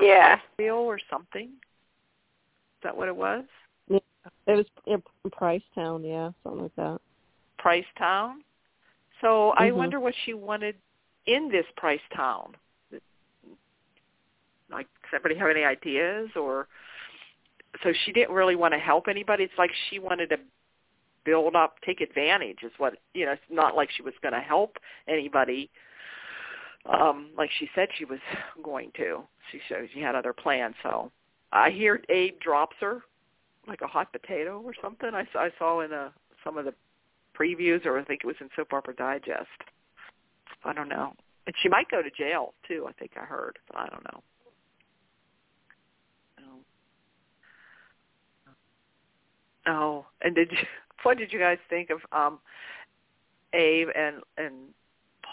Yeah. 0.00 0.38
Bill, 0.56 0.76
or 0.76 0.98
something. 1.10 1.48
Is 1.48 2.84
that 2.84 2.96
what 2.96 3.08
it 3.08 3.16
was? 3.16 3.44
it 3.88 4.02
was 4.46 4.66
in 4.86 5.02
Price 5.32 5.62
Town, 5.74 6.04
yeah, 6.04 6.30
something 6.42 6.62
like 6.62 6.76
that. 6.76 7.00
Price 7.58 7.86
Town. 7.98 8.44
So 9.20 9.50
I 9.50 9.70
Mhm. 9.70 9.76
wonder 9.76 10.00
what 10.00 10.14
she 10.24 10.34
wanted 10.34 10.80
in 11.26 11.48
this 11.48 11.66
Price 11.76 12.00
Town. 12.10 12.56
Like, 14.70 14.86
does 15.02 15.14
anybody 15.14 15.34
have 15.34 15.50
any 15.50 15.64
ideas? 15.64 16.34
Or 16.36 16.68
so 17.82 17.92
she 17.92 18.12
didn't 18.12 18.34
really 18.34 18.56
want 18.56 18.72
to 18.72 18.78
help 18.78 19.08
anybody. 19.08 19.44
It's 19.44 19.58
like 19.58 19.72
she 19.88 19.98
wanted 19.98 20.30
to 20.30 20.38
build 21.24 21.54
up, 21.56 21.76
take 21.84 22.00
advantage. 22.00 22.58
Is 22.62 22.72
what 22.78 22.94
you 23.14 23.26
know. 23.26 23.32
It's 23.32 23.42
not 23.50 23.76
like 23.76 23.90
she 23.90 24.02
was 24.02 24.14
going 24.22 24.34
to 24.34 24.40
help 24.40 24.78
anybody. 25.08 25.70
Um, 26.86 27.30
like 27.36 27.50
she 27.58 27.68
said 27.74 27.88
she 27.96 28.04
was 28.04 28.20
going 28.62 28.90
to. 28.96 29.22
She 29.52 29.60
showed 29.68 29.88
she 29.92 30.00
had 30.00 30.14
other 30.14 30.32
plans. 30.32 30.74
So 30.82 31.10
I 31.52 31.70
hear 31.70 32.02
Abe 32.08 32.38
drops 32.40 32.76
her 32.80 33.02
like 33.66 33.82
a 33.82 33.86
hot 33.86 34.12
potato 34.12 34.60
or 34.64 34.72
something. 34.80 35.10
I 35.14 35.26
I 35.38 35.50
saw 35.58 35.80
in 35.80 35.92
a, 35.92 36.12
some 36.44 36.56
of 36.58 36.64
the 36.64 36.74
previews, 37.38 37.86
or 37.86 37.98
I 37.98 38.04
think 38.04 38.20
it 38.24 38.26
was 38.26 38.36
in 38.40 38.48
Soap 38.56 38.72
Opera 38.72 38.94
Digest. 38.94 39.48
I 40.64 40.72
don't 40.72 40.88
know. 40.88 41.14
And 41.46 41.54
she 41.62 41.68
might 41.68 41.90
go 41.90 42.02
to 42.02 42.10
jail 42.10 42.54
too. 42.68 42.86
I 42.88 42.92
think 42.92 43.12
I 43.16 43.24
heard, 43.24 43.58
but 43.68 43.78
I 43.78 43.88
don't 43.88 44.04
know. 44.04 44.22
Oh, 49.66 49.72
oh 49.72 50.06
and 50.22 50.34
did 50.34 50.50
you? 50.52 50.58
What 51.02 51.18
did 51.18 51.32
you 51.32 51.38
guys 51.38 51.58
think 51.68 51.90
of 51.90 52.00
um 52.12 52.38
Abe 53.52 53.88
and 53.94 54.16
and 54.36 54.54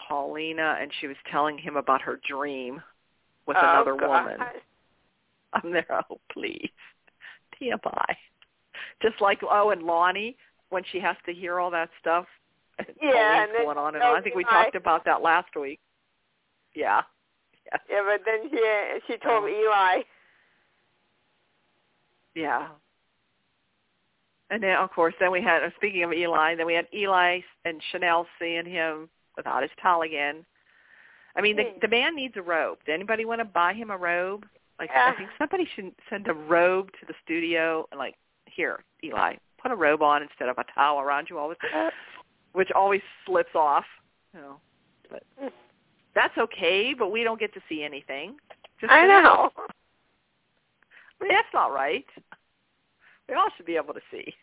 Paulina? 0.07 0.77
And 0.79 0.91
she 0.99 1.07
was 1.07 1.17
telling 1.31 1.57
him 1.57 1.75
about 1.77 2.01
her 2.01 2.19
dream 2.27 2.81
with 3.45 3.57
oh, 3.59 3.69
another 3.69 3.95
God. 3.95 4.25
woman. 4.25 4.47
I'm 5.53 5.71
there. 5.71 5.85
Oh, 5.89 6.19
please, 6.31 6.69
TMI. 7.59 8.15
Just 9.01 9.21
like 9.21 9.39
oh, 9.43 9.69
and 9.71 9.83
Lani 9.83 10.35
when 10.69 10.83
she 10.91 10.99
has 10.99 11.15
to 11.25 11.33
hear 11.33 11.59
all 11.59 11.71
that 11.71 11.89
stuff. 11.99 12.25
Yeah, 13.01 13.43
and 13.43 13.51
then 13.55 13.63
going 13.65 13.77
on 13.77 13.95
and 13.95 14.03
on. 14.03 14.17
I 14.17 14.21
think 14.21 14.35
we 14.35 14.43
talked 14.43 14.75
about 14.75 15.05
that 15.05 15.21
last 15.21 15.55
week. 15.59 15.79
Yeah. 16.75 17.01
Yeah. 17.65 17.77
Yeah, 17.89 18.01
but 18.05 18.21
then 18.25 18.49
she 18.51 19.13
she 19.13 19.17
told. 19.17 19.49
Eli. 19.49 20.01
Yeah. 22.35 22.67
And 24.49 24.63
then, 24.63 24.77
of 24.77 24.91
course, 24.91 25.13
then 25.19 25.31
we 25.31 25.41
had, 25.41 25.61
uh, 25.63 25.69
speaking 25.75 26.03
of 26.03 26.13
Eli, 26.13 26.55
then 26.55 26.65
we 26.65 26.73
had 26.73 26.87
Eli 26.93 27.41
and 27.65 27.81
Chanel 27.91 28.25
seeing 28.39 28.65
him 28.65 29.09
without 29.35 29.61
his 29.61 29.71
towel 29.81 30.03
again. 30.03 30.45
I 31.35 31.41
mean, 31.41 31.57
the, 31.57 31.63
Hmm. 31.63 31.79
the 31.81 31.87
man 31.89 32.15
needs 32.15 32.35
a 32.37 32.41
robe. 32.41 32.79
Does 32.85 32.93
anybody 32.93 33.25
want 33.25 33.39
to 33.41 33.45
buy 33.45 33.73
him 33.73 33.91
a 33.91 33.97
robe? 33.97 34.47
Like. 34.79 34.89
I 34.91 35.13
think 35.13 35.29
somebody 35.37 35.65
should 35.75 35.93
send 36.09 36.27
a 36.27 36.33
robe 36.33 36.91
to 36.99 37.05
the 37.05 37.13
studio 37.23 37.87
and, 37.91 37.99
like, 37.99 38.15
here, 38.45 38.83
Eli, 39.03 39.35
put 39.61 39.71
a 39.71 39.75
robe 39.75 40.01
on 40.01 40.21
instead 40.23 40.49
of 40.49 40.57
a 40.57 40.63
towel 40.73 40.99
around 40.99 41.29
you 41.29 41.37
all 41.37 41.49
the 41.49 41.55
time, 41.55 41.91
which 42.53 42.71
always 42.71 43.01
slips 43.25 43.53
off. 43.53 43.85
You 44.33 44.39
know, 44.39 44.59
but 45.09 45.23
Hmm. 45.39 45.47
that's 46.13 46.37
okay. 46.37 46.93
But 46.93 47.11
we 47.11 47.23
don't 47.23 47.39
get 47.39 47.53
to 47.53 47.61
see 47.67 47.83
anything. 47.83 48.39
Just 48.79 48.93
I 48.93 49.05
know. 49.07 49.51
I 49.57 51.23
mean, 51.23 51.31
that's 51.33 51.53
not 51.53 51.73
right. 51.73 52.05
We 53.29 53.35
all 53.35 53.49
should 53.55 53.65
be 53.65 53.75
able 53.75 53.93
to 53.93 54.01
see. 54.11 54.33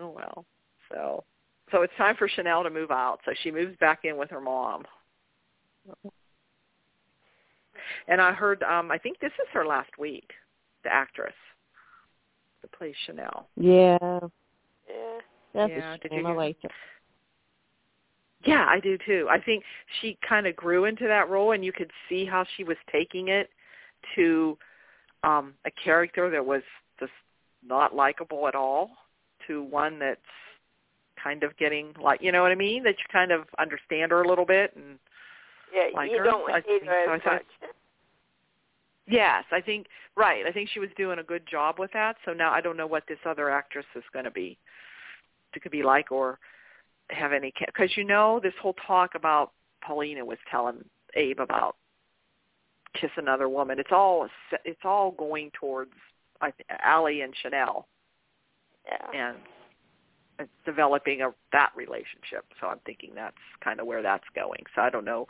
Oh 0.00 0.10
well. 0.10 0.44
So 0.92 1.24
so 1.70 1.82
it's 1.82 1.92
time 1.98 2.16
for 2.16 2.28
Chanel 2.28 2.62
to 2.64 2.70
move 2.70 2.90
out. 2.90 3.20
So 3.24 3.32
she 3.42 3.50
moves 3.50 3.76
back 3.78 4.00
in 4.04 4.16
with 4.16 4.30
her 4.30 4.40
mom. 4.40 4.84
And 8.06 8.20
I 8.20 8.32
heard 8.32 8.62
um 8.62 8.90
I 8.90 8.98
think 8.98 9.18
this 9.20 9.32
is 9.32 9.48
her 9.52 9.66
last 9.66 9.90
week, 9.98 10.30
the 10.84 10.92
actress 10.92 11.34
that 12.62 12.72
plays 12.72 12.94
Chanel. 13.06 13.48
Yeah, 13.56 13.98
Yeah. 14.88 15.18
that's 15.54 15.70
Yeah, 15.70 15.94
a 15.94 15.98
did 15.98 16.10
shame. 16.12 16.20
you 16.20 16.26
I 16.26 16.30
hear- 16.30 16.36
liked. 16.36 16.66
Yeah, 18.44 18.66
I 18.68 18.78
do 18.78 18.96
too. 19.04 19.26
I 19.28 19.40
think 19.40 19.64
she 20.00 20.16
kind 20.26 20.46
of 20.46 20.54
grew 20.54 20.84
into 20.84 21.08
that 21.08 21.28
role 21.28 21.52
and 21.52 21.64
you 21.64 21.72
could 21.72 21.90
see 22.08 22.24
how 22.24 22.44
she 22.56 22.62
was 22.62 22.76
taking 22.90 23.28
it 23.28 23.50
to 24.14 24.56
um 25.24 25.54
a 25.66 25.70
character 25.70 26.30
that 26.30 26.44
was 26.44 26.62
just 27.00 27.12
not 27.66 27.94
likable 27.94 28.46
at 28.48 28.54
all 28.54 28.90
to 29.46 29.62
one 29.62 29.98
that's 29.98 30.20
kind 31.22 31.42
of 31.42 31.56
getting 31.56 31.92
like 32.02 32.20
you 32.22 32.30
know 32.32 32.42
what 32.42 32.52
I 32.52 32.54
mean 32.54 32.82
that 32.84 32.96
you 32.98 33.04
kind 33.12 33.32
of 33.32 33.42
understand 33.58 34.12
her 34.12 34.22
a 34.22 34.28
little 34.28 34.46
bit 34.46 34.74
and 34.76 34.98
Yeah, 35.74 35.88
Like 35.94 36.10
you 36.10 36.18
her? 36.18 36.24
don't 36.24 36.50
I 36.50 36.60
hate 36.66 36.84
her 36.84 37.14
as 37.14 37.20
much. 37.24 37.42
yes, 39.06 39.44
I 39.50 39.60
think 39.60 39.86
right. 40.16 40.46
I 40.46 40.52
think 40.52 40.68
she 40.70 40.80
was 40.80 40.90
doing 40.96 41.18
a 41.18 41.22
good 41.24 41.42
job 41.50 41.78
with 41.78 41.90
that. 41.92 42.16
So 42.24 42.32
now 42.32 42.52
I 42.52 42.60
don't 42.60 42.76
know 42.76 42.86
what 42.86 43.04
this 43.08 43.18
other 43.26 43.50
actress 43.50 43.86
is 43.96 44.04
going 44.12 44.24
to 44.24 44.30
be 44.30 44.56
to 45.54 45.60
could 45.60 45.72
be 45.72 45.82
like 45.82 46.12
or 46.12 46.38
have 47.10 47.32
any 47.32 47.52
because 47.66 47.96
you 47.96 48.04
know 48.04 48.38
this 48.42 48.52
whole 48.60 48.74
talk 48.86 49.14
about 49.14 49.52
Paulina 49.82 50.24
was 50.24 50.38
telling 50.50 50.84
Abe 51.14 51.40
about 51.40 51.76
kiss 52.94 53.10
another 53.16 53.48
woman. 53.48 53.78
It's 53.78 53.92
all 53.92 54.28
it's 54.64 54.80
all 54.84 55.12
going 55.12 55.50
towards 55.58 55.92
I 56.40 56.50
th- 56.50 56.66
Allie 56.82 57.22
and 57.22 57.34
Chanel 57.42 57.86
Yeah. 58.86 59.28
and 59.28 59.38
it's 60.38 60.50
developing 60.64 61.22
a 61.22 61.34
that 61.52 61.72
relationship. 61.74 62.44
So 62.60 62.68
I'm 62.68 62.78
thinking 62.86 63.12
that's 63.14 63.36
kind 63.62 63.80
of 63.80 63.86
where 63.86 64.02
that's 64.02 64.24
going. 64.34 64.62
So 64.74 64.82
I 64.82 64.90
don't 64.90 65.04
know 65.04 65.26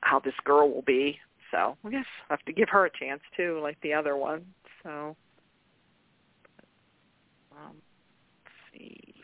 how 0.00 0.20
this 0.20 0.34
girl 0.44 0.70
will 0.70 0.82
be. 0.82 1.18
So 1.50 1.76
I 1.84 1.90
guess 1.90 2.06
I 2.28 2.32
have 2.32 2.44
to 2.46 2.52
give 2.52 2.68
her 2.70 2.86
a 2.86 2.90
chance 2.90 3.20
too, 3.36 3.60
like 3.62 3.80
the 3.82 3.92
other 3.92 4.16
one. 4.16 4.44
So 4.82 5.16
um, 7.52 7.76
let's 8.44 8.56
see. 8.72 9.14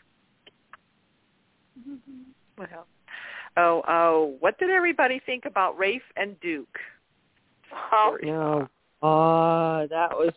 What 2.55 2.71
else? 2.71 2.87
Oh, 3.57 3.83
oh, 3.87 4.35
what 4.39 4.57
did 4.59 4.69
everybody 4.69 5.21
think 5.25 5.43
about 5.45 5.77
Rafe 5.77 6.01
and 6.15 6.39
Duke? 6.39 6.77
Oh, 7.91 8.17
No. 8.21 8.67
Oh, 9.03 9.87
that 9.89 10.11
was 10.11 10.33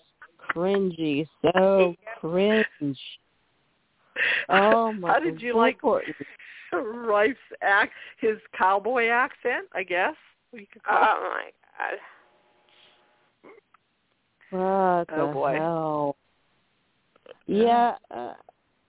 cringy. 0.51 1.29
So 1.43 1.95
cringe. 2.21 2.99
Oh 4.49 4.93
my 4.93 5.09
God. 5.09 5.15
How 5.15 5.21
did 5.21 5.43
you 5.43 5.57
like 5.57 5.83
lord. 5.83 6.05
Rafe's 6.73 7.39
act, 7.63 7.93
his 8.21 8.39
cowboy 8.57 9.09
accent? 9.09 9.67
I 9.75 9.83
guess 9.83 10.15
we 10.53 10.67
could 10.73 10.83
call. 10.83 10.99
oh 11.01 11.31
my 11.31 11.51
god. 11.79 11.99
What 14.51 15.19
Oh, 15.19 15.27
the 15.27 15.33
boy. 15.33 15.55
hell? 15.55 16.17
Yeah, 17.47 17.97
uh, 18.11 18.35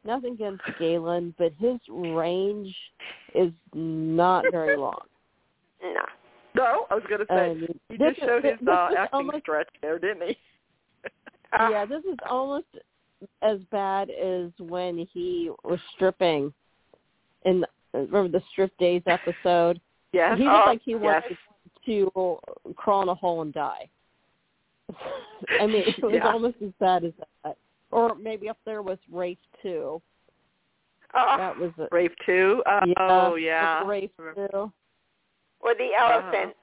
nothing 0.04 0.34
against 0.34 0.64
Galen, 0.80 1.34
but 1.38 1.52
his 1.60 1.80
range 1.90 2.76
is 3.34 3.52
not 3.74 4.46
very 4.52 4.78
long. 4.78 5.02
No. 5.84 6.02
No, 6.62 6.86
I 6.90 6.96
was 6.96 7.04
going 7.10 7.20
to 7.20 7.26
say 7.30 7.54
mean, 7.54 7.80
he 7.90 7.98
just 7.98 8.20
showed 8.20 8.44
his 8.44 8.54
uh, 8.68 8.90
acting 8.98 9.10
almost- 9.14 9.40
stretch 9.40 9.68
there, 9.82 10.00
didn't 10.00 10.24
he? 10.30 10.38
Yeah, 11.72 11.86
this 11.86 12.04
is 12.04 12.18
almost 12.30 12.66
as 13.42 13.60
bad 13.72 14.10
as 14.10 14.52
when 14.60 15.08
he 15.14 15.50
was 15.64 15.80
stripping 15.96 16.54
in 17.46 17.62
the, 17.62 17.68
remember 17.94 18.28
the 18.40 18.44
strip 18.52 18.76
days 18.78 19.02
episode. 19.08 19.80
Yes. 20.12 20.38
He 20.38 20.44
looked 20.44 20.56
Oh, 20.66 20.70
like 20.70 20.82
he 20.84 20.96
wanted 20.96 21.24
yes. 21.30 21.40
to 21.86 22.40
crawl 22.76 23.04
in 23.04 23.10
a 23.10 23.16
hole 23.16 23.42
and 23.42 23.54
die. 23.54 23.88
I 25.60 25.66
mean, 25.66 25.84
it 25.88 26.02
was 26.04 26.14
Yeah. 26.16 26.32
almost 26.32 26.58
as 26.64 26.72
bad 26.80 27.04
as 27.06 27.14
that. 27.44 27.58
Or 27.92 28.16
maybe 28.16 28.50
up 28.50 28.58
there 28.66 28.82
was 28.82 28.98
Rafe 29.12 29.38
too. 29.62 30.02
Oh, 31.14 31.36
That 31.38 31.58
was 31.58 31.72
a, 31.80 31.88
Rafe 31.92 32.12
too. 32.26 32.62
Uh, 32.66 32.82
yeah, 32.86 32.94
oh 33.00 33.36
yeah. 33.36 33.84
Rafe 33.88 34.12
too. 34.36 34.72
Or 35.66 35.74
the 35.74 35.90
elephant. 36.00 36.56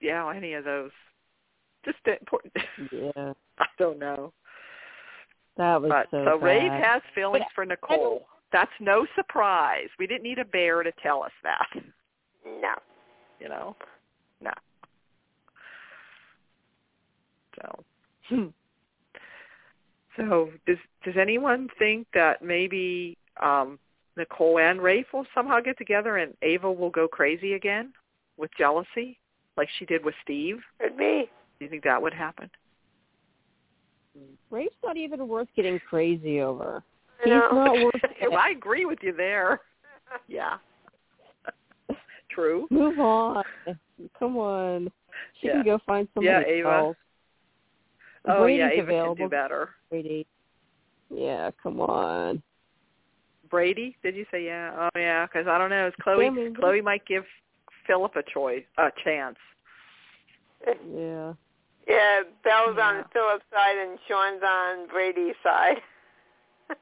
Yeah, 0.00 0.30
any 0.30 0.52
of 0.52 0.64
those. 0.64 0.90
Just 1.84 1.98
important. 2.06 2.52
Yeah, 2.92 3.32
I 3.58 3.66
don't 3.78 3.98
know. 3.98 4.32
that 5.56 5.80
was 5.80 5.90
But 5.90 6.08
so, 6.10 6.24
so 6.24 6.38
Rafe 6.38 6.68
bad. 6.68 6.84
has 6.84 7.02
feelings 7.14 7.46
for 7.54 7.64
Nicole. 7.64 8.26
That's 8.52 8.70
no 8.80 9.06
surprise. 9.16 9.88
We 9.98 10.06
didn't 10.06 10.22
need 10.22 10.38
a 10.38 10.44
bear 10.44 10.82
to 10.82 10.92
tell 11.02 11.22
us 11.22 11.32
that. 11.42 11.66
No. 12.44 12.74
You 13.40 13.48
know, 13.48 13.76
no. 14.40 14.50
So, 17.56 17.84
hmm. 18.28 18.46
so 20.16 20.50
does 20.66 20.76
does 21.04 21.14
anyone 21.20 21.68
think 21.78 22.06
that 22.14 22.42
maybe 22.42 23.16
um 23.42 23.78
Nicole 24.16 24.58
and 24.58 24.80
Rafe 24.80 25.06
will 25.12 25.26
somehow 25.34 25.60
get 25.60 25.76
together 25.78 26.16
and 26.18 26.34
Ava 26.42 26.70
will 26.72 26.90
go 26.90 27.06
crazy 27.06 27.52
again 27.54 27.92
with 28.36 28.50
jealousy, 28.56 29.18
like 29.56 29.68
she 29.78 29.84
did 29.84 30.04
with 30.04 30.14
Steve? 30.22 30.58
Could 30.80 30.96
be. 30.96 31.28
Do 31.58 31.64
you 31.64 31.70
think 31.70 31.84
that 31.84 32.00
would 32.00 32.14
happen? 32.14 32.50
Rafe's 34.50 34.74
not 34.84 34.96
even 34.96 35.28
worth 35.28 35.48
getting 35.56 35.78
crazy 35.88 36.40
over. 36.40 36.82
I 37.20 37.24
He's 37.24 37.32
not 37.52 37.74
worth 37.74 37.94
it. 38.20 38.32
I 38.32 38.50
agree 38.50 38.84
with 38.86 38.98
you 39.02 39.12
there. 39.12 39.60
Yeah. 40.28 40.58
True. 42.30 42.68
Move 42.70 43.00
on. 43.00 43.42
Come 44.18 44.36
on. 44.36 44.90
She 45.40 45.48
Yeah. 45.48 45.54
can 45.54 45.64
go 45.64 45.78
find 45.84 46.06
somebody 46.14 46.28
Yeah, 46.46 46.46
Ava. 46.46 46.68
else. 46.68 46.96
Oh 48.26 48.42
Brady's 48.42 48.58
yeah, 48.60 48.70
Ava 48.70 48.82
available. 48.82 49.16
can 49.16 49.24
do 49.24 49.30
better. 49.30 49.70
Brady. 49.90 50.26
Yeah, 51.10 51.50
come 51.60 51.80
on. 51.80 52.40
Brady, 53.50 53.96
did 54.02 54.16
you 54.16 54.24
say 54.30 54.44
yeah? 54.44 54.72
Oh 54.94 54.98
yeah, 54.98 55.26
because 55.26 55.46
I 55.46 55.58
don't 55.58 55.70
know. 55.70 55.86
Is 55.88 55.94
Chloe? 56.02 56.24
Yeah, 56.26 56.48
Chloe 56.58 56.80
might 56.80 57.04
give 57.06 57.24
Philip 57.86 58.16
a 58.16 58.22
choice, 58.22 58.64
a 58.78 58.90
chance. 59.04 59.36
Yeah. 60.66 61.34
Yeah, 61.86 62.22
Belle's 62.42 62.74
Yeah. 62.76 62.88
on 62.88 63.04
Philip's 63.12 63.44
side 63.52 63.76
and 63.78 63.98
Sean's 64.08 64.42
on 64.42 64.88
Brady's 64.88 65.36
side. 65.42 65.76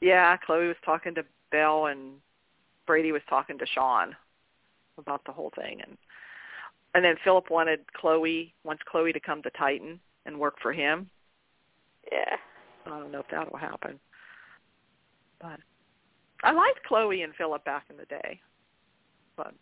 Yeah, 0.00 0.36
Chloe 0.36 0.68
was 0.68 0.76
talking 0.84 1.12
to 1.16 1.24
Belle 1.50 1.86
and 1.86 2.12
Brady 2.86 3.10
was 3.10 3.22
talking 3.28 3.58
to 3.58 3.66
Sean 3.66 4.14
about 4.96 5.24
the 5.26 5.32
whole 5.32 5.50
thing, 5.56 5.80
and 5.84 5.96
and 6.94 7.04
then 7.04 7.16
Philip 7.24 7.50
wanted 7.50 7.80
Chloe 7.94 8.54
wants 8.62 8.82
Chloe 8.88 9.12
to 9.12 9.18
come 9.20 9.42
to 9.42 9.50
Titan 9.50 9.98
and 10.24 10.38
work 10.38 10.54
for 10.62 10.72
him. 10.72 11.10
yeah. 12.12 12.36
I 12.86 12.90
don't 12.90 13.10
know 13.10 13.20
if 13.20 13.26
that'll 13.30 13.58
happen, 13.58 13.98
but 15.40 15.60
I 16.42 16.52
liked 16.52 16.82
Chloe 16.86 17.22
and 17.22 17.34
Philip 17.34 17.64
back 17.64 17.84
in 17.90 17.96
the 17.96 18.04
day. 18.06 18.40
But 19.36 19.54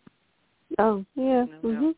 Oh, 0.79 1.05
yeah. 1.15 1.47
Mhm. 1.63 1.95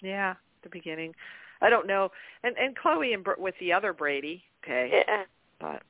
yeah, 0.00 0.34
the 0.62 0.68
beginning, 0.68 1.14
I 1.60 1.70
don't 1.70 1.86
know. 1.86 2.10
And 2.42 2.56
and 2.58 2.76
Chloe 2.76 3.12
and 3.14 3.24
Br- 3.24 3.34
with 3.38 3.54
the 3.58 3.72
other 3.72 3.92
Brady, 3.92 4.44
okay, 4.62 5.04
Yeah. 5.06 5.24
but 5.58 5.82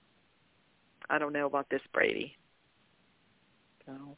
I 1.08 1.18
don't 1.18 1.32
know 1.32 1.46
about 1.46 1.68
this 1.68 1.82
Brady. 1.92 2.36
So 3.86 4.16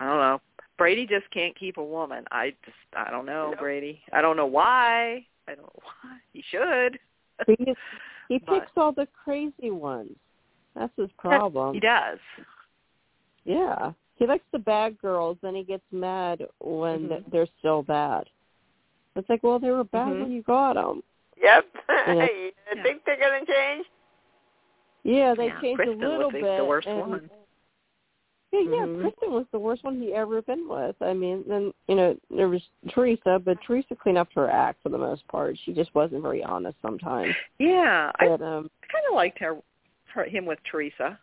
I 0.00 0.06
don't 0.06 0.18
know. 0.18 0.40
Brady 0.78 1.06
just 1.06 1.28
can't 1.30 1.56
keep 1.56 1.78
a 1.78 1.84
woman. 1.84 2.24
I 2.30 2.54
just 2.64 2.76
I 2.94 3.10
don't 3.10 3.26
know 3.26 3.50
No. 3.52 3.56
Brady. 3.56 4.02
I 4.12 4.20
don't 4.20 4.36
know 4.36 4.46
why. 4.46 5.26
I 5.48 5.54
don't 5.54 5.62
know 5.64 5.82
why. 6.02 6.18
He 6.32 6.42
should. 6.50 6.98
He, 7.46 7.74
he 8.28 8.38
But- 8.46 8.60
picks 8.60 8.72
all 8.76 8.92
the 8.92 9.06
crazy 9.24 9.70
ones. 9.70 10.16
That's 10.76 10.92
his 10.96 11.10
problem. 11.18 11.74
He 11.74 11.80
does. 11.80 12.18
Yeah. 13.44 13.92
He 14.16 14.26
likes 14.26 14.44
the 14.52 14.58
bad 14.58 14.98
girls, 14.98 15.38
then 15.42 15.54
he 15.54 15.62
gets 15.62 15.84
mad 15.90 16.46
when 16.60 17.08
Mhm. 17.08 17.30
they're 17.30 17.48
still 17.58 17.82
bad. 17.82 18.28
It's 19.14 19.28
like, 19.28 19.42
well, 19.42 19.58
they 19.58 19.70
were 19.70 19.84
bad 19.84 20.08
Mhm. 20.08 20.20
when 20.22 20.32
you 20.32 20.42
got 20.42 20.74
them. 20.74 21.02
Yep. 21.36 21.66
Yeah. 22.76 22.82
think 22.82 23.04
they're 23.04 23.16
gonna 23.16 23.44
change? 23.46 23.86
Yeah, 25.02 25.34
they 25.34 25.46
Yeah, 25.46 25.60
changed 25.60 25.76
Kristen 25.76 26.02
a 26.02 26.08
little 26.08 26.30
was 26.30 26.34
the, 26.34 26.40
bit. 26.40 26.56
the 26.58 26.64
worst 26.64 26.88
and, 26.88 26.98
one. 27.00 27.30
Yeah, 28.52 28.60
yeah. 28.60 28.86
Mhm. 28.86 29.00
Kristen 29.02 29.32
was 29.32 29.46
the 29.52 29.58
worst 29.58 29.84
one 29.84 30.00
he 30.00 30.12
ever 30.14 30.42
been 30.42 30.68
with. 30.68 31.00
I 31.00 31.12
mean, 31.14 31.44
then 31.46 31.72
you 31.88 31.94
know 31.94 32.16
there 32.30 32.48
was 32.48 32.68
Teresa, 32.88 33.38
but 33.38 33.60
Teresa 33.62 33.94
cleaned 33.94 34.18
up 34.18 34.32
her 34.34 34.50
act 34.50 34.82
for 34.82 34.88
the 34.88 34.98
most 34.98 35.26
part. 35.28 35.56
She 35.58 35.72
just 35.72 35.94
wasn't 35.94 36.22
very 36.22 36.42
honest 36.42 36.76
sometimes. 36.82 37.34
Yeah, 37.58 38.10
I 38.18 38.28
But 38.28 38.42
um, 38.42 38.70
kind 38.90 39.04
of 39.08 39.14
liked 39.14 39.38
her, 39.38 39.56
her 40.14 40.24
him 40.24 40.46
with 40.46 40.58
Teresa. 40.70 41.18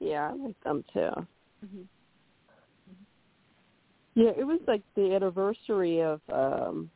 yeah, 0.00 0.30
I 0.30 0.34
like 0.34 0.60
them 0.64 0.84
too. 0.92 1.26
Mhm. 1.64 1.86
Yeah, 4.14 4.30
it 4.36 4.44
was 4.44 4.60
like 4.66 4.82
the 4.96 5.14
anniversary 5.14 6.00
of 6.00 6.20
um 6.32 6.90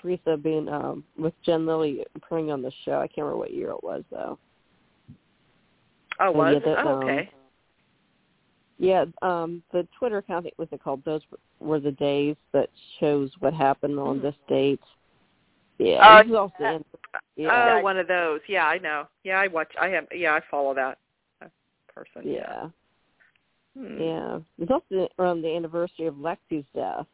Teresa 0.00 0.36
being 0.36 0.68
um 0.68 1.04
with 1.16 1.34
Jen 1.42 1.66
Lilly 1.66 2.04
appearing 2.14 2.50
on 2.50 2.62
the 2.62 2.72
show. 2.84 2.98
I 3.00 3.06
can't 3.06 3.18
remember 3.18 3.38
what 3.38 3.54
year 3.54 3.70
it 3.70 3.82
was 3.82 4.04
though. 4.10 4.38
Oh, 6.20 6.30
was 6.32 6.54
yeah, 6.54 6.58
the, 6.60 6.82
Oh, 6.82 6.88
um, 6.88 7.02
okay. 7.02 7.30
Yeah, 8.78 9.04
um 9.22 9.62
the 9.72 9.86
Twitter 9.98 10.18
account 10.18 10.40
I 10.40 10.42
think 10.42 10.54
was 10.58 10.68
it 10.72 10.82
called 10.82 11.04
Those 11.04 11.22
Were 11.60 11.80
the 11.80 11.92
Days 11.92 12.36
that 12.52 12.70
shows 12.98 13.30
what 13.38 13.54
happened 13.54 13.98
on 13.98 14.16
Hmm. 14.16 14.22
this 14.22 14.36
date. 14.48 14.80
Yeah. 15.78 15.98
Oh, 16.02 16.18
this 16.18 16.30
is 16.30 16.36
also 16.36 16.54
yeah. 16.60 16.78
yeah. 17.36 17.76
Oh, 17.78 17.82
one 17.82 17.98
of 17.98 18.08
those. 18.08 18.40
Yeah, 18.48 18.66
I 18.66 18.78
know. 18.78 19.08
Yeah, 19.24 19.38
I 19.38 19.48
watch. 19.48 19.72
I 19.80 19.88
have. 19.88 20.06
Yeah, 20.12 20.32
I 20.32 20.40
follow 20.50 20.74
that 20.74 20.98
uh, 21.42 21.48
person. 21.92 22.22
yeah. 22.24 22.68
Hmm. 23.78 24.00
Yeah. 24.00 24.38
It's 24.58 24.70
also 24.70 25.08
around 25.18 25.42
the 25.42 25.54
anniversary 25.54 26.06
of 26.06 26.14
Lexi's 26.14 26.66
death. 26.74 27.06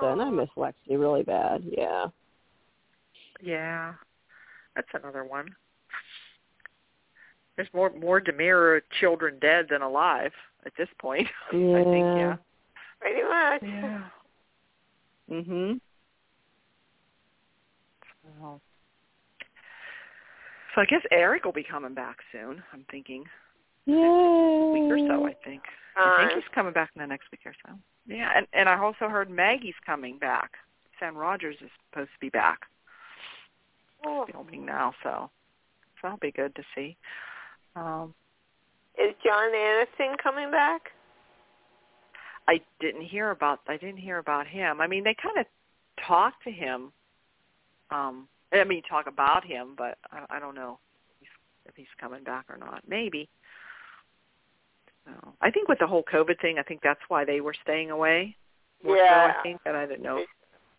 So 0.00 0.12
and 0.12 0.22
I 0.22 0.30
miss 0.30 0.48
Lexi 0.56 0.90
really 0.90 1.22
bad. 1.22 1.62
Yeah. 1.64 2.06
Yeah, 3.40 3.94
that's 4.74 4.88
another 4.94 5.24
one. 5.24 5.48
There's 7.56 7.68
more 7.72 7.90
more 7.90 8.20
DiMera 8.20 8.80
children 9.00 9.38
dead 9.40 9.66
than 9.70 9.82
alive 9.82 10.32
at 10.66 10.72
this 10.76 10.88
point. 11.00 11.26
I 11.48 11.52
think. 11.52 12.04
Yeah. 12.04 12.36
Pretty 13.00 13.22
much. 13.22 13.62
Yeah. 13.62 14.02
Mhm. 15.30 15.80
So, 18.38 18.60
so 20.74 20.80
I 20.80 20.84
guess 20.84 21.02
Eric 21.10 21.44
will 21.44 21.52
be 21.52 21.64
coming 21.64 21.94
back 21.94 22.18
soon. 22.32 22.62
I'm 22.72 22.84
thinking 22.90 23.24
Yeah. 23.86 23.96
week 24.72 24.90
or 24.90 24.98
so. 24.98 25.26
I 25.26 25.34
think. 25.44 25.62
I 25.96 26.28
think 26.28 26.44
he's 26.44 26.54
coming 26.54 26.72
back 26.72 26.90
in 26.94 27.00
the 27.00 27.06
next 27.06 27.26
week 27.32 27.40
or 27.44 27.54
so. 27.66 27.72
Yeah, 28.06 28.30
and 28.34 28.46
and 28.52 28.68
I 28.68 28.78
also 28.78 29.08
heard 29.08 29.28
Maggie's 29.28 29.74
coming 29.84 30.18
back. 30.18 30.52
Sam 31.00 31.16
Rogers 31.16 31.56
is 31.60 31.70
supposed 31.90 32.10
to 32.12 32.20
be 32.20 32.28
back 32.28 32.60
oh, 34.06 34.26
filming 34.30 34.64
now, 34.64 34.94
so 35.02 35.30
so 35.94 36.00
that'll 36.02 36.18
be 36.18 36.32
good 36.32 36.54
to 36.54 36.62
see. 36.74 36.96
Um, 37.76 38.14
Is 38.98 39.14
John 39.24 39.54
Anderson 39.54 40.16
coming 40.22 40.50
back? 40.50 40.92
I 42.48 42.60
didn't 42.80 43.02
hear 43.02 43.30
about 43.30 43.60
I 43.68 43.76
didn't 43.76 43.98
hear 43.98 44.18
about 44.18 44.46
him. 44.46 44.80
I 44.80 44.86
mean, 44.86 45.04
they 45.04 45.14
kind 45.20 45.38
of 45.38 45.46
talked 46.06 46.44
to 46.44 46.50
him. 46.50 46.92
Um, 47.90 48.28
I 48.52 48.64
mean, 48.64 48.82
talk 48.82 49.06
about 49.06 49.44
him, 49.44 49.74
but 49.76 49.98
I, 50.10 50.36
I 50.36 50.40
don't 50.40 50.54
know 50.54 50.78
if 51.66 51.74
he's, 51.76 51.86
coming 52.00 52.24
back 52.24 52.46
or 52.48 52.56
not. 52.56 52.82
Maybe. 52.88 53.28
So 55.04 55.34
I 55.40 55.50
think 55.50 55.68
with 55.68 55.78
the 55.78 55.86
whole 55.86 56.04
COVID 56.04 56.40
thing, 56.40 56.58
I 56.58 56.62
think 56.62 56.80
that's 56.82 57.00
why 57.08 57.24
they 57.24 57.40
were 57.40 57.54
staying 57.62 57.90
away. 57.90 58.36
Yeah. 58.84 58.92
So, 58.92 59.38
I 59.38 59.42
think, 59.42 59.60
and 59.66 59.76
I 59.76 59.86
didn't 59.86 60.02
know. 60.02 60.24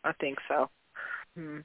I 0.04 0.14
think 0.14 0.38
so. 0.48 0.70
Hmm. 1.36 1.60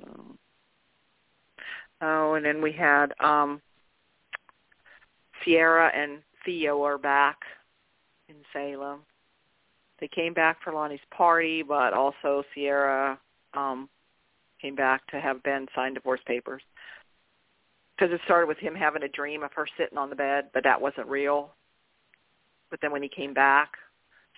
So. 0.00 0.36
Oh, 2.00 2.34
and 2.34 2.44
then 2.44 2.60
we 2.62 2.72
had 2.72 3.12
um 3.20 3.60
Ciara 5.44 5.90
and 5.94 6.22
Theo 6.44 6.82
are 6.82 6.98
back 6.98 7.38
in 8.28 8.36
Salem. 8.52 9.00
They 10.04 10.08
came 10.08 10.34
back 10.34 10.58
for 10.62 10.70
Lani's 10.70 11.00
party, 11.16 11.62
but 11.62 11.94
also 11.94 12.44
Ciara 12.54 13.18
um 13.54 13.88
came 14.60 14.74
back 14.74 15.06
to 15.06 15.18
have 15.18 15.42
Ben 15.44 15.66
sign 15.74 15.94
divorce 15.94 16.20
papers. 16.26 16.60
Because 17.96 18.12
it 18.12 18.20
started 18.26 18.46
with 18.46 18.58
him 18.58 18.74
having 18.74 19.02
a 19.02 19.08
dream 19.08 19.42
of 19.42 19.50
her 19.54 19.66
sitting 19.78 19.96
on 19.96 20.10
the 20.10 20.16
bed, 20.16 20.50
but 20.52 20.62
that 20.62 20.78
wasn't 20.78 21.06
real. 21.06 21.54
But 22.70 22.82
then 22.82 22.92
when 22.92 23.02
he 23.02 23.08
came 23.08 23.32
back, 23.32 23.70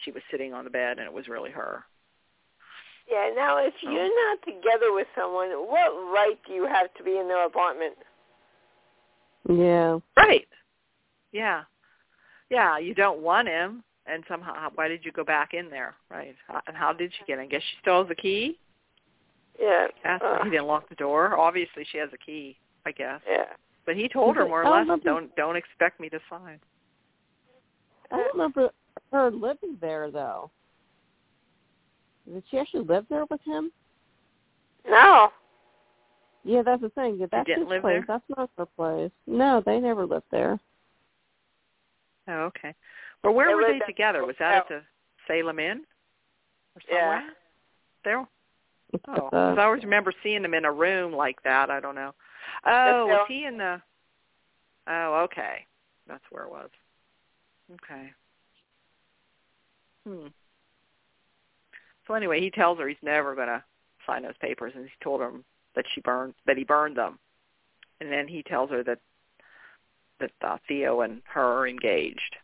she 0.05 0.13
was 0.13 0.23
sitting 0.31 0.55
on 0.55 0.63
the 0.63 0.71
bed, 0.71 0.99
and 0.99 1.07
it 1.07 1.13
was 1.13 1.27
really 1.27 1.51
her. 1.51 1.83
Yeah. 3.11 3.33
Now, 3.35 3.59
if 3.59 3.75
Oh. 3.83 3.91
you're 3.91 4.29
not 4.29 4.43
together 4.43 4.93
with 4.93 5.09
someone, 5.17 5.51
what 5.51 5.91
right 6.13 6.39
do 6.47 6.53
you 6.53 6.67
have 6.67 6.95
to 6.95 7.03
be 7.03 7.19
in 7.19 7.27
their 7.27 7.45
apartment? 7.45 7.97
Yeah. 9.49 9.99
Right. 10.17 10.47
Yeah. 11.33 11.65
Yeah, 12.51 12.79
you 12.79 12.95
don't 12.95 13.19
want 13.19 13.49
him, 13.49 13.83
and 14.09 14.25
somehow, 14.29 14.71
why 14.75 14.89
did 14.89 15.05
you 15.05 15.13
go 15.13 15.25
back 15.25 15.55
in 15.55 15.69
there? 15.71 15.95
Right. 16.11 16.35
How- 16.47 16.63
And 16.67 16.77
how 16.77 16.93
did 16.93 17.13
she 17.13 17.25
get 17.27 17.39
in? 17.39 17.45
I 17.45 17.47
guess 17.47 17.63
she 17.63 17.77
still 17.81 18.01
has 18.01 18.09
the 18.09 18.15
key. 18.15 18.59
Yeah. 19.61 19.87
Yes, 20.05 20.21
uh, 20.23 20.45
he 20.45 20.51
didn't 20.51 20.67
lock 20.67 20.89
the 20.89 20.95
door. 20.97 21.39
Obviously, 21.39 21.85
she 21.91 21.99
has 21.99 22.11
a 22.13 22.19
key, 22.19 22.59
I 22.85 22.93
guess. 22.93 23.21
Yeah. 23.29 23.47
But 23.87 23.97
he 23.97 24.09
told 24.09 24.37
her 24.37 24.47
more 24.47 24.65
or 24.65 24.85
less, 24.85 25.01
don't 25.05 25.35
don't 25.37 25.57
expect 25.57 26.01
me 26.01 26.09
to 26.09 26.19
sign. 26.29 26.59
I 28.11 28.17
don't 28.17 28.33
remember 28.35 28.71
her 29.13 29.31
living 29.31 29.79
there 29.81 30.11
though. 30.11 30.51
Did 32.33 32.43
she 32.51 32.59
actually 32.59 32.85
live 32.85 33.07
there 33.09 33.25
with 33.31 33.41
him? 33.43 33.71
No. 34.89 35.31
Yeah, 36.45 36.63
that's 36.63 36.83
the 36.83 36.89
thing. 36.91 37.19
That's 37.31 37.47
didn't 37.47 37.63
his 37.63 37.69
live 37.71 37.83
place. 37.83 37.95
there? 37.95 38.05
That's 38.09 38.37
not 38.37 38.51
her 38.59 38.67
place. 38.67 39.11
No, 39.27 39.63
they 39.65 39.79
never 39.79 40.05
lived 40.05 40.27
there. 40.31 40.59
Oh, 42.29 42.43
okay. 42.47 42.75
Well, 43.27 43.35
where 43.35 43.49
They 43.49 43.55
were 43.55 43.79
they 43.81 43.85
together? 43.85 44.25
Was 44.25 44.37
that 44.39 44.55
at 44.55 44.69
the 44.69 44.83
Salem 45.27 45.59
Inn 45.59 45.85
or 46.77 46.83
Yeah. 46.89 47.01
somewhere? 47.01 47.37
There. 48.05 48.19
Oh, 49.09 49.15
because 49.15 49.59
I 49.59 49.65
always 49.65 49.83
remember 49.83 50.13
seeing 50.23 50.43
them 50.43 50.55
in 50.55 50.65
a 50.65 50.71
room 50.71 51.13
like 51.13 51.43
that. 51.43 51.69
I 51.69 51.81
don't 51.81 51.97
know. 51.97 52.15
Oh, 52.65 52.71
Salem- 52.71 53.09
was 53.09 53.27
he 53.27 53.45
in 53.45 53.57
the? 53.59 53.83
Oh, 54.87 55.15
okay. 55.25 55.67
That's 56.07 56.23
where 56.31 56.45
it 56.45 56.51
was. 56.51 56.71
Okay. 57.75 58.15
Hmm. 60.05 60.29
So 62.07 62.15
anyway, 62.15 62.41
he 62.41 62.53
tells 62.53 62.79
her 62.79 62.87
he's 62.87 63.03
never 63.03 63.35
going 63.35 63.49
to 63.49 63.65
sign 64.07 64.23
those 64.23 64.37
papers, 64.39 64.73
and 64.77 64.85
he 64.85 64.93
told 65.03 65.21
him 65.21 65.45
that 65.75 65.85
she 65.89 66.01
burned 66.01 66.35
that 66.45 66.57
he 66.57 66.63
burned 66.63 66.97
them, 66.97 67.19
and 68.01 68.13
then 68.13 68.29
he 68.29 68.45
tells 68.45 68.71
her 68.71 68.85
that 68.85 69.01
that 70.21 70.31
uh, 70.43 70.59
Theo 70.69 71.01
and 71.01 71.23
her 71.25 71.43
are 71.43 71.67
engaged. 71.67 72.37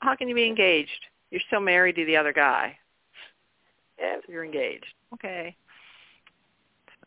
How 0.00 0.16
can 0.16 0.28
you 0.28 0.34
be 0.34 0.46
engaged? 0.46 1.06
You're 1.30 1.42
still 1.46 1.60
married 1.60 1.96
to 1.96 2.04
the 2.04 2.16
other 2.16 2.32
guy. 2.32 2.76
Yeah. 3.98 4.16
So 4.26 4.32
you're 4.32 4.44
engaged. 4.44 4.86
Okay. 5.14 5.54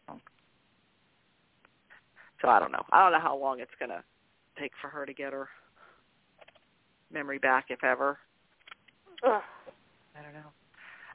So, 0.07 0.19
so 2.41 2.47
I 2.47 2.59
don't 2.59 2.71
know. 2.71 2.83
I 2.91 3.03
don't 3.03 3.11
know 3.11 3.19
how 3.19 3.37
long 3.37 3.59
it's 3.59 3.71
going 3.79 3.89
to 3.89 4.03
take 4.59 4.71
for 4.81 4.89
her 4.89 5.05
to 5.05 5.13
get 5.13 5.33
her 5.33 5.49
memory 7.11 7.39
back, 7.39 7.65
if 7.69 7.83
ever. 7.83 8.19
Ugh. 9.25 9.41
I 10.17 10.21
don't 10.21 10.33
know. 10.33 10.49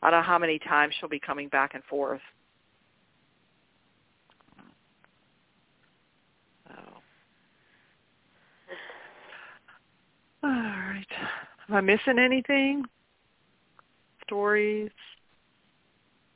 I 0.02 0.10
don't 0.10 0.20
know 0.20 0.26
how 0.26 0.38
many 0.38 0.58
times 0.58 0.94
she'll 0.98 1.08
be 1.08 1.20
coming 1.20 1.48
back 1.48 1.74
and 1.74 1.84
forth. 1.84 2.20
So. 6.66 6.74
All 10.44 10.50
right. 10.50 11.06
Am 11.68 11.74
I 11.74 11.80
missing 11.80 12.18
anything? 12.18 12.84
Stories? 14.24 14.90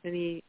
Anything? 0.04 0.42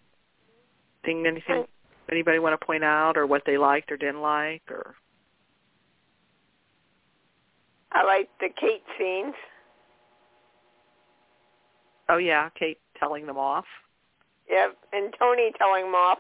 Anything? 1.06 1.66
Anybody 2.12 2.40
want 2.40 2.60
to 2.60 2.66
point 2.66 2.84
out, 2.84 3.18
or 3.18 3.26
what 3.26 3.44
they 3.46 3.58
liked 3.58 3.92
or 3.92 3.98
didn't 3.98 4.22
like, 4.22 4.62
or? 4.70 4.96
I 7.94 8.04
like 8.04 8.30
the 8.40 8.50
Kate 8.60 8.84
scenes. 8.98 9.36
Oh 12.10 12.18
yeah, 12.18 12.50
Kate 12.60 12.80
telling 13.00 13.26
them 13.26 13.38
off. 13.38 13.66
Yep. 14.50 14.76
And 14.92 15.14
Tony 15.18 15.52
telling 15.58 15.86
them 15.86 15.96
off. 15.96 16.20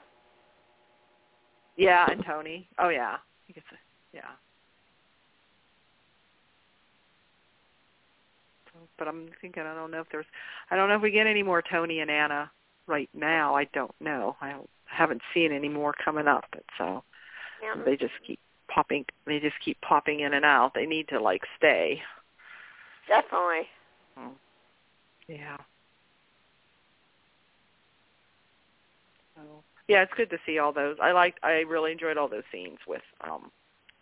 Yeah, 1.75 2.05
and 2.09 2.23
Tony. 2.25 2.69
Oh 2.79 2.89
yeah, 2.89 3.17
I 3.49 3.51
guess. 3.51 3.63
Yeah. 4.13 4.21
So, 8.71 8.82
but 8.97 9.07
I'm 9.07 9.29
thinking 9.41 9.63
I 9.63 9.73
don't 9.73 9.91
know 9.91 10.01
if 10.01 10.07
there's 10.11 10.25
I 10.71 10.75
don't 10.75 10.89
know 10.89 10.95
if 10.95 11.01
we 11.01 11.11
get 11.11 11.27
any 11.27 11.43
more 11.43 11.61
Tony 11.61 11.99
and 11.99 12.11
Anna 12.11 12.51
right 12.87 13.09
now. 13.13 13.55
I 13.55 13.65
don't 13.73 13.93
know. 13.99 14.35
I 14.41 14.51
don't, 14.51 14.69
haven't 14.85 15.21
seen 15.33 15.51
any 15.51 15.69
more 15.69 15.93
coming 16.03 16.27
up. 16.27 16.45
But 16.51 16.63
so 16.77 17.03
Yeah. 17.61 17.81
they 17.83 17.95
just 17.97 18.13
keep 18.25 18.39
popping. 18.67 19.05
They 19.25 19.39
just 19.39 19.59
keep 19.63 19.79
popping 19.81 20.21
in 20.21 20.33
and 20.33 20.45
out. 20.45 20.73
They 20.73 20.85
need 20.85 21.07
to 21.09 21.19
like 21.19 21.43
stay. 21.57 22.01
Definitely. 23.07 23.67
Yeah. 25.27 25.57
So 29.35 29.41
yeah, 29.87 30.03
it's 30.03 30.13
good 30.15 30.29
to 30.29 30.37
see 30.45 30.59
all 30.59 30.73
those. 30.73 30.97
I 31.01 31.11
liked. 31.11 31.39
I 31.43 31.61
really 31.61 31.91
enjoyed 31.91 32.17
all 32.17 32.27
those 32.27 32.43
scenes 32.51 32.79
with 32.87 33.01
um 33.21 33.51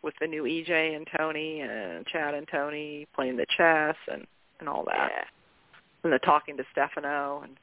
with 0.04 0.14
the 0.20 0.28
new 0.28 0.44
EJ 0.44 0.96
and 0.96 1.08
Tony 1.18 1.62
and 1.62 2.06
Chad 2.08 2.34
and 2.34 2.48
Tony 2.48 3.08
playing 3.16 3.38
the 3.38 3.46
chess 3.56 3.96
and 4.12 4.26
and 4.62 4.70
all 4.70 4.86
that. 4.86 5.12
Yeah. 5.14 5.24
And 6.04 6.14
the 6.14 6.20
talking 6.20 6.56
to 6.58 6.64
Stefano 6.72 7.42
and 7.44 7.58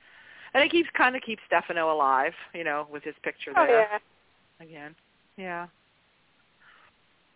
and 0.55 0.63
it 0.63 0.71
keeps 0.71 0.89
kind 0.97 1.15
of 1.15 1.23
keeps 1.23 1.43
Stefano 1.47 1.93
alive, 1.93 2.33
you 2.55 2.65
know, 2.65 2.87
with 2.91 3.05
his 3.05 3.15
picture 3.23 3.53
Oh 3.57 3.67
there 3.67 3.89
yeah. 3.91 4.65
again. 4.65 4.95
Yeah. 5.37 5.67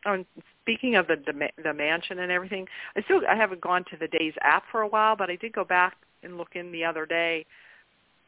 Oh, 0.04 0.14
and 0.14 0.26
speaking 0.62 0.96
of 0.96 1.06
the, 1.06 1.16
the 1.24 1.32
ma- 1.32 1.62
the 1.62 1.72
mansion 1.72 2.18
and 2.18 2.32
everything, 2.32 2.66
I 2.96 3.02
still 3.02 3.20
I 3.28 3.36
haven't 3.36 3.60
gone 3.60 3.84
to 3.90 3.96
the 3.96 4.08
Days 4.08 4.34
app 4.42 4.64
for 4.70 4.82
a 4.82 4.88
while, 4.88 5.16
but 5.16 5.30
I 5.30 5.36
did 5.36 5.52
go 5.52 5.64
back 5.64 5.96
and 6.22 6.36
look 6.36 6.54
in 6.54 6.72
the 6.72 6.84
other 6.84 7.06
day, 7.06 7.46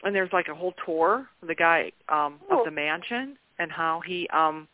and 0.03 0.15
there's 0.15 0.33
like 0.33 0.49
a 0.49 0.55
whole 0.55 0.75
tour 0.85 1.29
of 1.43 1.49
the 1.49 1.55
guy 1.55 1.91
um, 2.09 2.39
of 2.51 2.65
the 2.65 2.71
mansion 2.71 3.37
and 3.59 3.73
how 3.73 4.01
he 4.07 4.29
um 4.29 4.69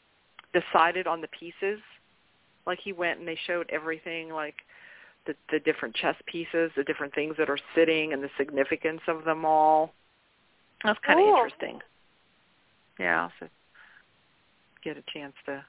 decided 0.53 1.07
on 1.07 1.21
the 1.21 1.29
pieces. 1.29 1.81
Like 2.67 2.79
he 2.83 2.93
went 2.93 3.19
and 3.19 3.27
they 3.27 3.39
showed 3.47 3.71
everything, 3.71 4.31
like 4.31 4.57
the 5.27 5.35
the 5.51 5.61
different 5.61 5.95
chess 5.95 6.17
pieces, 6.27 6.71
the 6.77 6.85
different 6.85 7.15
things 7.15 7.35
that 7.39 7.51
are 7.51 7.59
sitting, 7.75 8.13
and 8.13 8.23
the 8.23 8.31
significance 8.39 9.01
of 9.07 9.25
them 9.25 9.45
all. 9.45 9.93
That's 10.85 10.99
kind 11.01 11.21
of 11.21 11.27
Oh. 11.27 11.37
interesting. 11.37 11.81
Yeah, 12.99 13.31
so 13.39 13.49
get 14.83 14.97
a 14.97 15.03
chance 15.03 15.35
to 15.47 15.65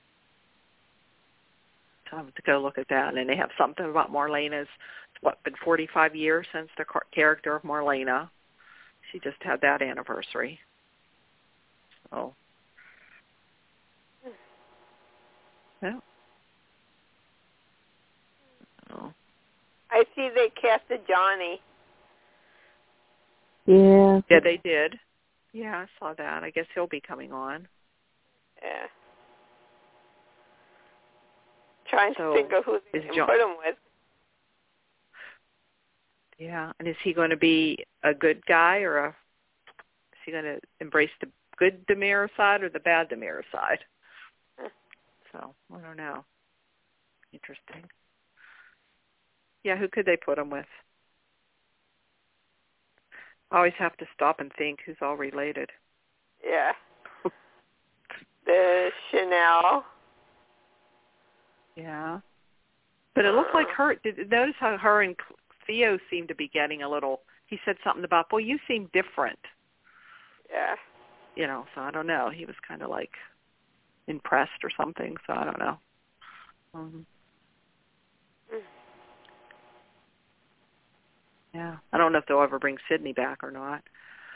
to 2.09 2.31
to 2.35 2.41
go 2.43 2.59
look 2.59 2.77
at 2.77 2.87
that. 2.89 3.15
And 3.15 3.29
they 3.29 3.35
have 3.35 3.51
something 3.57 3.85
about 3.85 4.11
Marlena's. 4.11 4.67
It's 5.13 5.21
what 5.21 5.43
been 5.43 5.55
45 5.63 6.15
years 6.15 6.45
since 6.53 6.69
the 6.77 6.85
car- 6.85 7.05
character 7.11 7.55
of 7.55 7.63
Marlena. 7.63 8.29
She 9.11 9.19
just 9.19 9.41
had 9.41 9.61
that 9.61 9.81
anniversary. 9.81 10.59
So, 12.09 12.33
hmm. 14.23 14.31
yeah. 15.81 15.99
So, 18.89 19.13
I 19.91 20.03
see 20.15 20.29
they 20.33 20.49
casted 20.59 21.01
Johnny. 21.07 21.61
Yeah. 23.65 24.21
yeah, 24.29 24.39
they 24.43 24.57
did. 24.63 24.97
Yeah, 25.53 25.75
I 25.79 25.85
saw 25.99 26.13
that. 26.13 26.43
I 26.43 26.49
guess 26.49 26.65
he'll 26.73 26.87
be 26.87 27.01
coming 27.01 27.31
on. 27.31 27.67
Yeah. 28.63 28.87
Trying 31.89 32.13
So, 32.17 32.33
to 32.33 32.41
think 32.41 32.53
of 32.53 32.63
who 32.65 32.79
they 32.93 32.99
can 32.99 33.13
John- 33.13 33.27
put 33.27 33.39
him 33.39 33.57
with. 33.57 33.75
Yeah, 36.39 36.71
and 36.79 36.87
is 36.87 36.95
he 37.03 37.13
going 37.13 37.29
to 37.29 37.37
be 37.37 37.85
a 38.03 38.13
good 38.13 38.43
guy 38.47 38.79
or 38.79 38.97
a? 38.97 39.09
Is 39.09 40.19
he 40.25 40.31
going 40.31 40.43
to 40.45 40.59
embrace 40.79 41.11
the 41.19 41.27
good 41.57 41.85
DiMera 41.87 42.29
side 42.35 42.63
or 42.63 42.69
the 42.69 42.79
bad 42.79 43.09
DiMera 43.09 43.41
side? 43.51 43.79
So 45.31 45.53
I 45.73 45.79
don't 45.79 45.97
know. 45.97 46.23
Interesting. 47.31 47.83
Yeah, 49.63 49.77
who 49.77 49.87
could 49.87 50.05
they 50.05 50.17
put 50.17 50.37
him 50.37 50.49
with? 50.49 50.65
I 53.51 53.57
always 53.57 53.73
have 53.77 53.97
to 53.97 54.05
stop 54.15 54.39
and 54.39 54.51
think 54.57 54.79
who's 54.85 54.95
all 55.01 55.17
related. 55.17 55.69
Yeah. 56.43 56.71
the 58.45 58.89
Chanel. 59.11 59.85
Yeah. 61.75 62.19
But 63.13 63.25
it 63.25 63.33
looked 63.33 63.53
like 63.53 63.67
her. 63.69 63.95
Did 63.95 64.29
notice 64.29 64.55
how 64.59 64.77
her 64.77 65.01
and 65.01 65.15
Theo 65.67 65.99
seemed 66.09 66.29
to 66.29 66.35
be 66.35 66.47
getting 66.47 66.81
a 66.81 66.89
little. 66.89 67.21
He 67.47 67.59
said 67.65 67.75
something 67.83 68.05
about, 68.05 68.31
"Well, 68.31 68.39
you 68.39 68.57
seem 68.67 68.89
different." 68.93 69.39
Yeah. 70.49 70.75
You 71.35 71.47
know, 71.47 71.65
so 71.75 71.81
I 71.81 71.91
don't 71.91 72.07
know. 72.07 72.29
He 72.29 72.45
was 72.45 72.55
kind 72.65 72.81
of 72.81 72.89
like 72.89 73.11
impressed 74.07 74.63
or 74.63 74.69
something. 74.69 75.17
So 75.27 75.33
I 75.33 75.43
don't 75.43 75.59
know. 75.59 75.77
Um, 76.73 77.05
yeah, 81.53 81.77
I 81.91 81.97
don't 81.97 82.11
know 82.11 82.17
if 82.19 82.25
they'll 82.27 82.41
ever 82.41 82.59
bring 82.59 82.77
Sydney 82.89 83.13
back 83.13 83.43
or 83.43 83.51
not. 83.51 83.83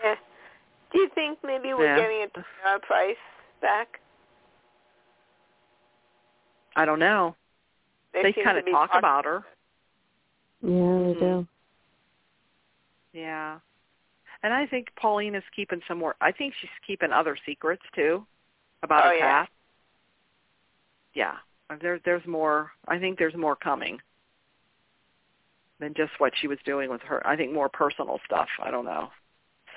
Yeah. 0.04 0.16
Do 0.92 1.00
you 1.00 1.10
think 1.16 1.40
maybe 1.44 1.74
we're 1.74 1.86
Yeah. 1.86 1.98
getting 1.98 2.22
a 2.24 2.28
Tamara 2.28 2.80
Price 2.82 3.18
back? 3.62 4.00
I 6.76 6.86
don't 6.86 7.00
know. 7.00 7.36
They, 8.14 8.34
seem 8.34 8.44
kind 8.44 8.58
of 8.58 8.66
talk 8.66 8.88
talking- 8.92 9.00
about 9.00 9.26
her. 9.26 9.44
Yeah, 10.62 10.70
they 10.70 11.14
Mhm. 11.16 11.20
do. 11.20 11.48
Yeah. 13.14 13.60
And 14.44 14.54
I 14.54 14.66
think 14.68 14.94
Pauline 14.96 15.36
is 15.36 15.44
keeping 15.56 15.82
some 15.88 15.98
more. 15.98 16.16
I 16.22 16.32
think 16.32 16.54
she's 16.56 16.70
keeping 16.86 17.12
other 17.12 17.36
secrets 17.38 17.84
too 17.94 18.26
about 18.84 19.06
Oh, 19.06 19.10
her 19.10 19.16
yeah. 19.16 19.30
past. 19.46 19.52
Yeah. 21.14 21.38
There, 21.80 22.00
there's 22.00 22.26
more. 22.28 22.74
I 22.88 23.00
think 23.00 23.18
there's 23.18 23.36
more 23.36 23.56
coming 23.56 24.02
than 25.80 25.94
just 25.96 26.12
what 26.20 26.34
she 26.40 26.48
was 26.48 26.58
doing 26.66 26.90
with 26.90 27.02
her. 27.02 27.26
I 27.28 27.36
think 27.36 27.54
more 27.54 27.70
personal 27.70 28.20
stuff. 28.26 28.48
I 28.64 28.72
don't 28.72 28.86
know. 28.86 29.10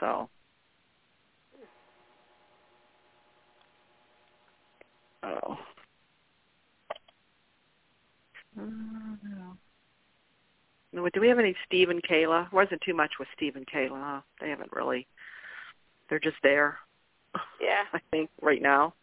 So. 0.00 0.28
Oh. 5.22 5.58
I 8.56 8.60
don't 8.60 9.18
know. 9.24 9.56
No, 10.92 11.08
Do 11.10 11.20
we 11.20 11.28
have 11.28 11.38
any 11.38 11.54
Steve 11.66 11.90
and 11.90 12.02
Kayla? 12.02 12.50
Wasn't 12.52 12.80
too 12.80 12.94
much 12.94 13.12
with 13.18 13.28
Steve 13.36 13.56
and 13.56 13.66
Kayla. 13.66 14.00
Huh? 14.00 14.20
They 14.40 14.48
haven't 14.48 14.72
really. 14.72 15.06
They're 16.08 16.18
just 16.18 16.36
there. 16.42 16.78
Yeah. 17.60 17.84
I 17.92 18.00
think 18.10 18.30
right 18.40 18.62
now. 18.62 18.94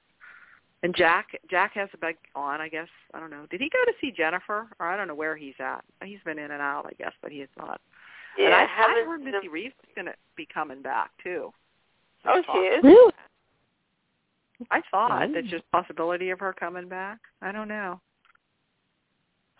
And 0.84 0.96
Jack, 0.96 1.30
Jack 1.50 1.74
has 1.74 1.90
a 1.94 1.98
big 1.98 2.16
on. 2.36 2.62
I 2.62 2.68
guess 2.70 2.88
I 3.14 3.20
don't 3.20 3.32
know. 3.32 3.46
Did 3.50 3.60
he 3.62 3.70
go 3.70 3.84
to 3.86 3.94
see 4.00 4.12
Jennifer, 4.12 4.68
or 4.80 4.88
I 4.88 4.96
don't 4.96 5.08
know 5.08 5.16
where 5.16 5.36
he's 5.36 5.56
at? 5.60 5.84
He's 6.04 6.20
been 6.26 6.38
in 6.38 6.52
and 6.52 6.62
out, 6.62 6.86
I 6.86 6.94
guess, 7.02 7.14
but 7.22 7.32
he 7.32 7.40
is 7.40 7.50
not. 7.58 7.82
Yeah. 8.38 8.48
and 8.48 8.56
I, 8.56 8.64
I 8.64 8.68
haven't 8.68 9.06
heard 9.08 9.20
seen 9.22 9.32
Missy 9.32 9.48
them- 9.48 9.54
Reeves 9.54 9.74
is 9.84 9.90
going 9.96 10.06
to 10.06 10.14
be 10.36 10.46
coming 10.54 10.82
back 10.82 11.10
too. 11.24 11.52
Oh, 12.26 12.34
There's 12.34 12.46
she 12.52 12.60
is. 12.60 12.84
Really? 12.84 13.14
I 14.72 14.82
thought 14.92 15.28
there's 15.34 15.50
just 15.50 15.70
possibility 15.72 16.30
of 16.30 16.40
her 16.40 16.54
coming 16.54 16.88
back. 16.88 17.20
I 17.42 17.52
don't 17.52 17.68
know. 17.68 18.00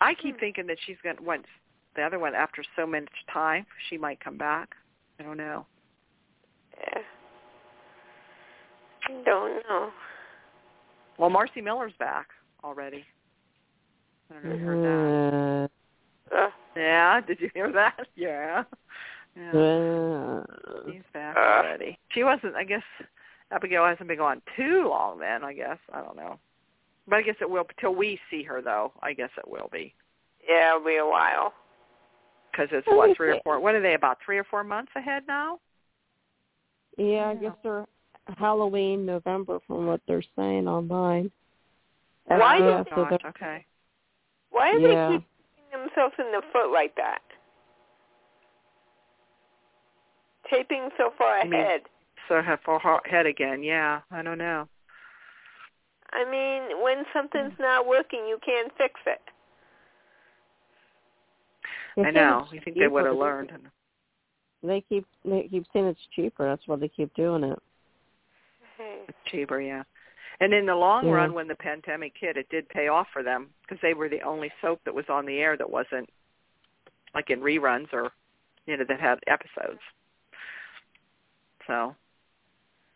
I 0.00 0.14
keep 0.14 0.34
Hmm. 0.36 0.40
thinking 0.40 0.66
that 0.68 0.78
she's 0.86 0.96
going 1.02 1.16
to 1.16 1.22
once 1.22 1.46
the 1.96 2.02
other 2.02 2.18
one 2.18 2.34
after 2.34 2.62
so 2.76 2.86
much 2.86 3.08
time 3.32 3.66
she 3.88 3.96
might 3.98 4.20
come 4.20 4.36
back. 4.36 4.74
I 5.18 5.22
don't 5.22 5.38
know. 5.38 5.66
Yeah. 6.78 6.98
Don't 9.24 9.62
know. 9.68 9.90
Well, 11.18 11.30
Marci 11.30 11.62
Miller's 11.62 11.92
back 11.98 12.28
already. 12.64 13.04
I 14.30 14.34
don't 14.34 14.44
know 14.44 14.50
if 14.52 14.60
you 14.60 14.66
heard 14.66 15.70
that. 16.30 16.36
Uh, 16.36 16.50
Yeah, 16.76 17.20
did 17.20 17.40
you 17.40 17.50
hear 17.54 17.72
that? 17.72 18.06
Yeah. 18.16 18.64
Yeah. 19.36 19.52
uh, 19.52 20.42
She's 20.86 21.02
back 21.12 21.36
Uh. 21.36 21.40
already. 21.40 21.98
She 22.10 22.22
wasn't 22.24 22.54
I 22.56 22.64
guess 22.64 22.82
Abigail 23.50 23.84
hasn't 23.84 24.08
been 24.08 24.18
gone 24.18 24.40
too 24.56 24.88
long 24.88 25.18
then, 25.18 25.44
I 25.44 25.52
guess. 25.52 25.78
I 25.92 26.00
don't 26.00 26.16
know. 26.16 26.38
But 27.06 27.16
I 27.16 27.22
guess 27.22 27.36
it 27.40 27.48
will 27.48 27.66
till 27.80 27.94
we 27.94 28.18
see 28.30 28.42
her 28.44 28.60
though. 28.62 28.92
I 29.02 29.12
guess 29.12 29.30
it 29.38 29.46
will 29.48 29.68
be. 29.70 29.94
yeah, 30.48 30.74
it'll 30.74 30.86
be 30.86 30.96
a 30.96 31.06
while. 31.06 31.52
Because 32.50 32.68
it's 32.72 32.86
what 32.86 33.14
three 33.16 33.32
or 33.32 33.40
four. 33.44 33.60
What 33.60 33.74
are 33.74 33.82
they 33.82 33.94
about 33.94 34.18
three 34.24 34.38
or 34.38 34.44
four 34.44 34.64
months 34.64 34.90
ahead 34.96 35.24
now? 35.28 35.58
yeah, 36.96 37.28
I 37.28 37.34
guess 37.34 37.52
they're 37.62 37.84
Halloween, 38.38 39.06
November, 39.06 39.58
from 39.66 39.86
what 39.86 40.00
they're 40.06 40.22
saying 40.36 40.66
online. 40.68 41.30
Why 42.26 42.58
uh, 42.58 42.68
yeah, 42.68 42.76
did 42.78 42.86
so 42.94 43.06
they're- 43.08 43.30
okay. 43.30 43.66
Why 44.50 44.72
do 44.72 44.80
Yeah. 44.80 45.08
they 45.10 45.14
keep 45.18 45.70
themselves 45.72 46.14
in 46.18 46.32
the 46.32 46.42
foot 46.52 46.72
like 46.72 46.94
that? 46.96 47.22
Taping 50.50 50.90
so 50.96 51.10
far 51.18 51.44
You 51.44 51.50
mean- 51.50 51.60
ahead. 51.60 51.82
So 52.28 52.42
have 52.42 52.60
for 52.62 52.80
her 52.80 53.00
head 53.04 53.26
again. 53.26 53.62
Yeah, 53.62 54.00
I 54.10 54.22
don't 54.22 54.38
know. 54.38 54.68
I 56.12 56.24
mean, 56.24 56.82
when 56.82 57.04
something's 57.12 57.52
mm. 57.54 57.60
not 57.60 57.86
working, 57.86 58.26
you 58.26 58.38
can't 58.44 58.72
fix 58.76 59.00
it. 59.06 59.20
They 61.96 62.04
I 62.06 62.10
know. 62.10 62.40
it's 62.44 62.52
You 62.52 62.60
think 62.64 62.78
they 62.78 62.88
would 62.88 63.06
have 63.06 63.16
learned. 63.16 63.52
They 64.62 64.80
keep 64.80 65.06
they 65.24 65.48
keep 65.48 65.66
saying 65.72 65.86
it's 65.86 66.00
cheaper. 66.16 66.48
That's 66.48 66.66
why 66.66 66.76
they 66.76 66.88
keep 66.88 67.14
doing 67.14 67.44
it. 67.44 67.58
Mm-hmm. 68.80 69.04
It's 69.08 69.18
cheaper, 69.26 69.60
yeah. 69.60 69.82
And 70.40 70.52
in 70.52 70.66
the 70.66 70.74
long 70.74 71.06
Yeah. 71.06 71.12
run, 71.12 71.34
when 71.34 71.48
the 71.48 71.54
pandemic 71.54 72.16
hit, 72.18 72.36
it 72.36 72.48
did 72.50 72.68
pay 72.68 72.88
off 72.88 73.08
for 73.12 73.22
them 73.22 73.54
because 73.62 73.80
they 73.80 73.94
were 73.94 74.08
the 74.08 74.22
only 74.22 74.52
soap 74.60 74.80
that 74.84 74.94
was 74.94 75.08
on 75.08 75.24
the 75.24 75.38
air 75.38 75.56
that 75.56 75.70
wasn't 75.70 76.08
like 77.14 77.30
in 77.30 77.40
reruns 77.40 77.90
or 77.92 78.12
you 78.66 78.76
know 78.76 78.84
that 78.84 79.00
had 79.00 79.18
episodes. 79.26 79.80
So 81.66 81.96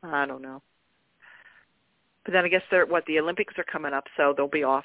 I 0.03 0.27
don't 0.27 0.43
know. 0.43 0.63
But 2.25 2.33
then 2.33 2.45
I 2.45 2.49
guess 2.49 2.63
they're 2.71 2.85
what 2.87 3.07
the 3.07 3.19
Olympics 3.19 3.59
are 3.59 3.65
coming 3.65 3.95
up, 3.95 4.05
so 4.17 4.35
they'll 4.37 4.49
be 4.49 4.65
off. 4.65 4.85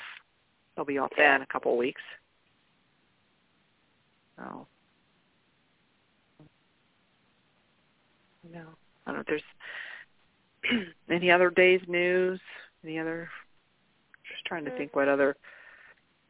They'll 0.76 0.86
be 0.86 0.98
off 0.98 1.12
Yeah. 1.18 1.34
then 1.34 1.42
a 1.42 1.46
couple 1.46 1.72
of 1.74 1.78
weeks. 1.78 2.02
Oh. 4.38 4.68
no, 8.52 8.60
I 9.06 9.12
don't 9.12 9.16
know 9.16 9.22
if 9.22 9.28
there's 9.28 9.42
any 11.10 11.32
other 11.32 11.50
days 11.50 11.82
news. 11.88 12.40
Any 12.84 13.00
other? 13.00 13.30
Just 14.32 14.46
trying 14.46 14.66
to 14.66 14.78
think 14.78 14.96
what 14.96 15.08
other 15.08 15.36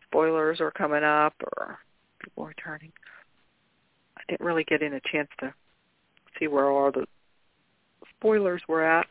spoilers 0.07 0.61
are 0.61 0.71
coming 0.71 1.03
up 1.03 1.33
or 1.57 1.79
people 2.23 2.45
returning. 2.45 2.91
I 4.17 4.21
didn't 4.27 4.45
really 4.45 4.63
get 4.63 4.81
in 4.81 4.93
a 4.93 5.01
chance 5.11 5.29
to 5.39 5.53
see 6.39 6.47
where 6.47 6.69
all 6.69 6.91
the 6.91 7.05
spoilers 8.17 8.61
were 8.67 8.83
at. 8.83 9.07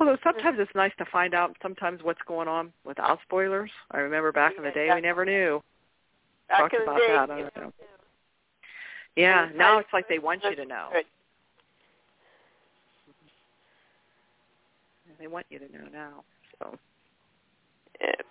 Although 0.00 0.16
sometimes 0.22 0.54
mm-hmm. 0.54 0.62
it's 0.62 0.74
nice 0.74 0.92
to 0.98 1.04
find 1.06 1.34
out 1.34 1.56
sometimes 1.60 2.02
what's 2.02 2.20
going 2.26 2.46
on 2.46 2.72
without 2.84 3.18
spoilers. 3.26 3.70
I 3.90 3.98
remember 3.98 4.30
back 4.30 4.52
in 4.56 4.62
the 4.62 4.70
day 4.70 4.90
we 4.94 5.00
never 5.00 5.24
knew. 5.24 5.62
Back 6.48 6.60
Talked 6.60 6.74
in 6.74 6.80
the 6.80 6.84
about 6.84 6.98
day, 6.98 7.08
that. 7.08 7.30
I 7.30 7.40
don't 7.40 7.56
know. 7.56 7.72
Yeah, 9.16 9.48
now 9.56 9.78
it's 9.78 9.88
like 9.92 10.08
they 10.08 10.20
want 10.20 10.44
you 10.44 10.54
to 10.54 10.64
know. 10.64 10.90
They 15.18 15.26
want 15.26 15.46
you 15.50 15.58
to 15.58 15.64
know 15.72 15.88
now. 15.92 16.24
So 16.58 16.78
Yep. 18.00 18.26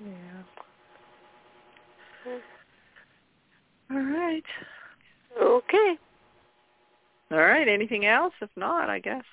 yeah. 0.00 0.42
All 3.90 3.98
right. 3.98 4.44
Okay. 5.40 5.98
All 7.32 7.38
right. 7.38 7.66
Anything 7.66 8.06
else? 8.06 8.34
If 8.40 8.50
not, 8.56 8.88
I 8.88 9.00
guess. 9.00 9.24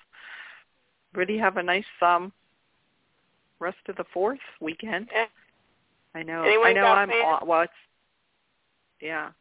Really 1.13 1.38
have 1.38 1.57
a 1.57 1.63
nice 1.63 1.86
um 2.01 2.32
rest 3.59 3.78
of 3.88 3.95
the 3.95 4.05
fourth 4.13 4.39
weekend. 4.59 5.09
Yeah. 5.11 5.26
I 6.15 6.24
know. 6.24 6.43
Anyone 6.43 6.70
I 6.70 6.74
know. 6.74 6.88
I'm 6.88 7.11
aw- 7.11 7.45
well. 7.45 7.61
It's 7.61 7.74
yeah. 8.99 9.32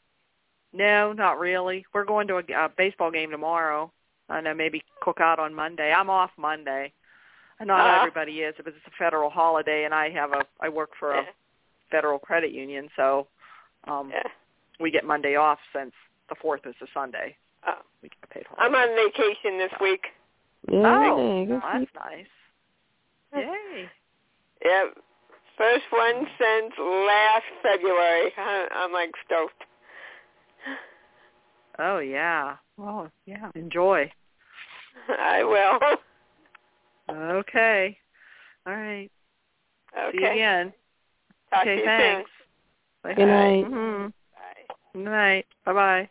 No, 0.73 1.13
not 1.13 1.39
really. 1.39 1.87
We're 1.95 2.05
going 2.05 2.29
to 2.29 2.37
a, 2.37 2.65
a 2.65 2.69
baseball 2.69 3.11
game 3.11 3.31
tomorrow. 3.31 3.91
I 4.29 4.41
know 4.41 4.55
maybe 4.55 4.83
cook 5.01 5.21
out 5.21 5.39
on 5.39 5.55
Monday. 5.55 5.93
I'm 5.93 6.11
off 6.11 6.31
Monday. 6.37 6.93
And 7.59 7.69
not 7.69 7.87
Uh-huh. 7.87 7.97
everybody 8.01 8.43
is, 8.43 8.55
but 8.59 8.69
it's 8.69 8.87
a 8.87 8.91
federal 8.99 9.31
holiday, 9.31 9.85
and 9.85 9.95
I 9.95 10.11
have 10.11 10.33
a 10.33 10.45
I 10.61 10.69
work 10.69 10.91
for 10.99 11.13
a 11.13 11.23
Yeah. 11.23 11.31
federal 11.91 12.19
credit 12.19 12.51
union, 12.51 12.91
so 12.97 13.29
um 13.85 14.11
Yeah. 14.11 14.23
we 14.79 14.91
get 14.91 15.05
Monday 15.05 15.37
off 15.37 15.59
since 15.73 15.95
the 16.29 16.35
fourth 16.35 16.67
is 16.67 16.75
a 16.83 16.87
Sunday. 16.89 17.37
Oh. 17.67 17.79
We 18.03 18.09
get 18.11 18.29
paid 18.29 18.47
holiday. 18.47 18.65
I'm 18.67 18.75
on 18.75 18.95
vacation 18.95 19.57
this 19.59 19.73
week. 19.81 20.13
Yeah, 20.69 21.11
Oh, 21.13 21.45
well, 21.45 21.61
that's 21.61 21.95
nice. 21.95 22.27
Yay. 23.35 23.89
Yep. 24.65 24.99
First 25.57 25.91
one 25.91 26.29
since 26.39 26.75
last 26.79 27.47
February. 27.63 28.33
I'm 28.37 28.93
like 28.93 29.15
stoked. 29.25 29.65
Oh 31.79 31.99
yeah. 31.99 32.57
Well, 32.77 33.11
yeah. 33.27 33.51
Enjoy. 33.55 34.11
I 35.09 35.45
will. 35.45 35.79
Okay. 37.39 37.99
All 38.67 38.75
right. 38.75 39.11
Okay. 39.97 40.19
See 40.19 40.25
you 40.25 40.33
again. 40.33 40.73
Talk 41.51 41.63
okay, 41.63 41.77
to 41.77 41.81
you 41.81 41.87
thanks. 41.87 42.31
soon. 43.03 43.15
Good 43.17 43.27
night. 43.27 43.65
Mm-hmm. 43.65 44.07
Bye. 44.07 44.75
Good 44.95 45.05
night. 45.05 45.47
Bye 45.65 45.73
bye. 45.73 46.11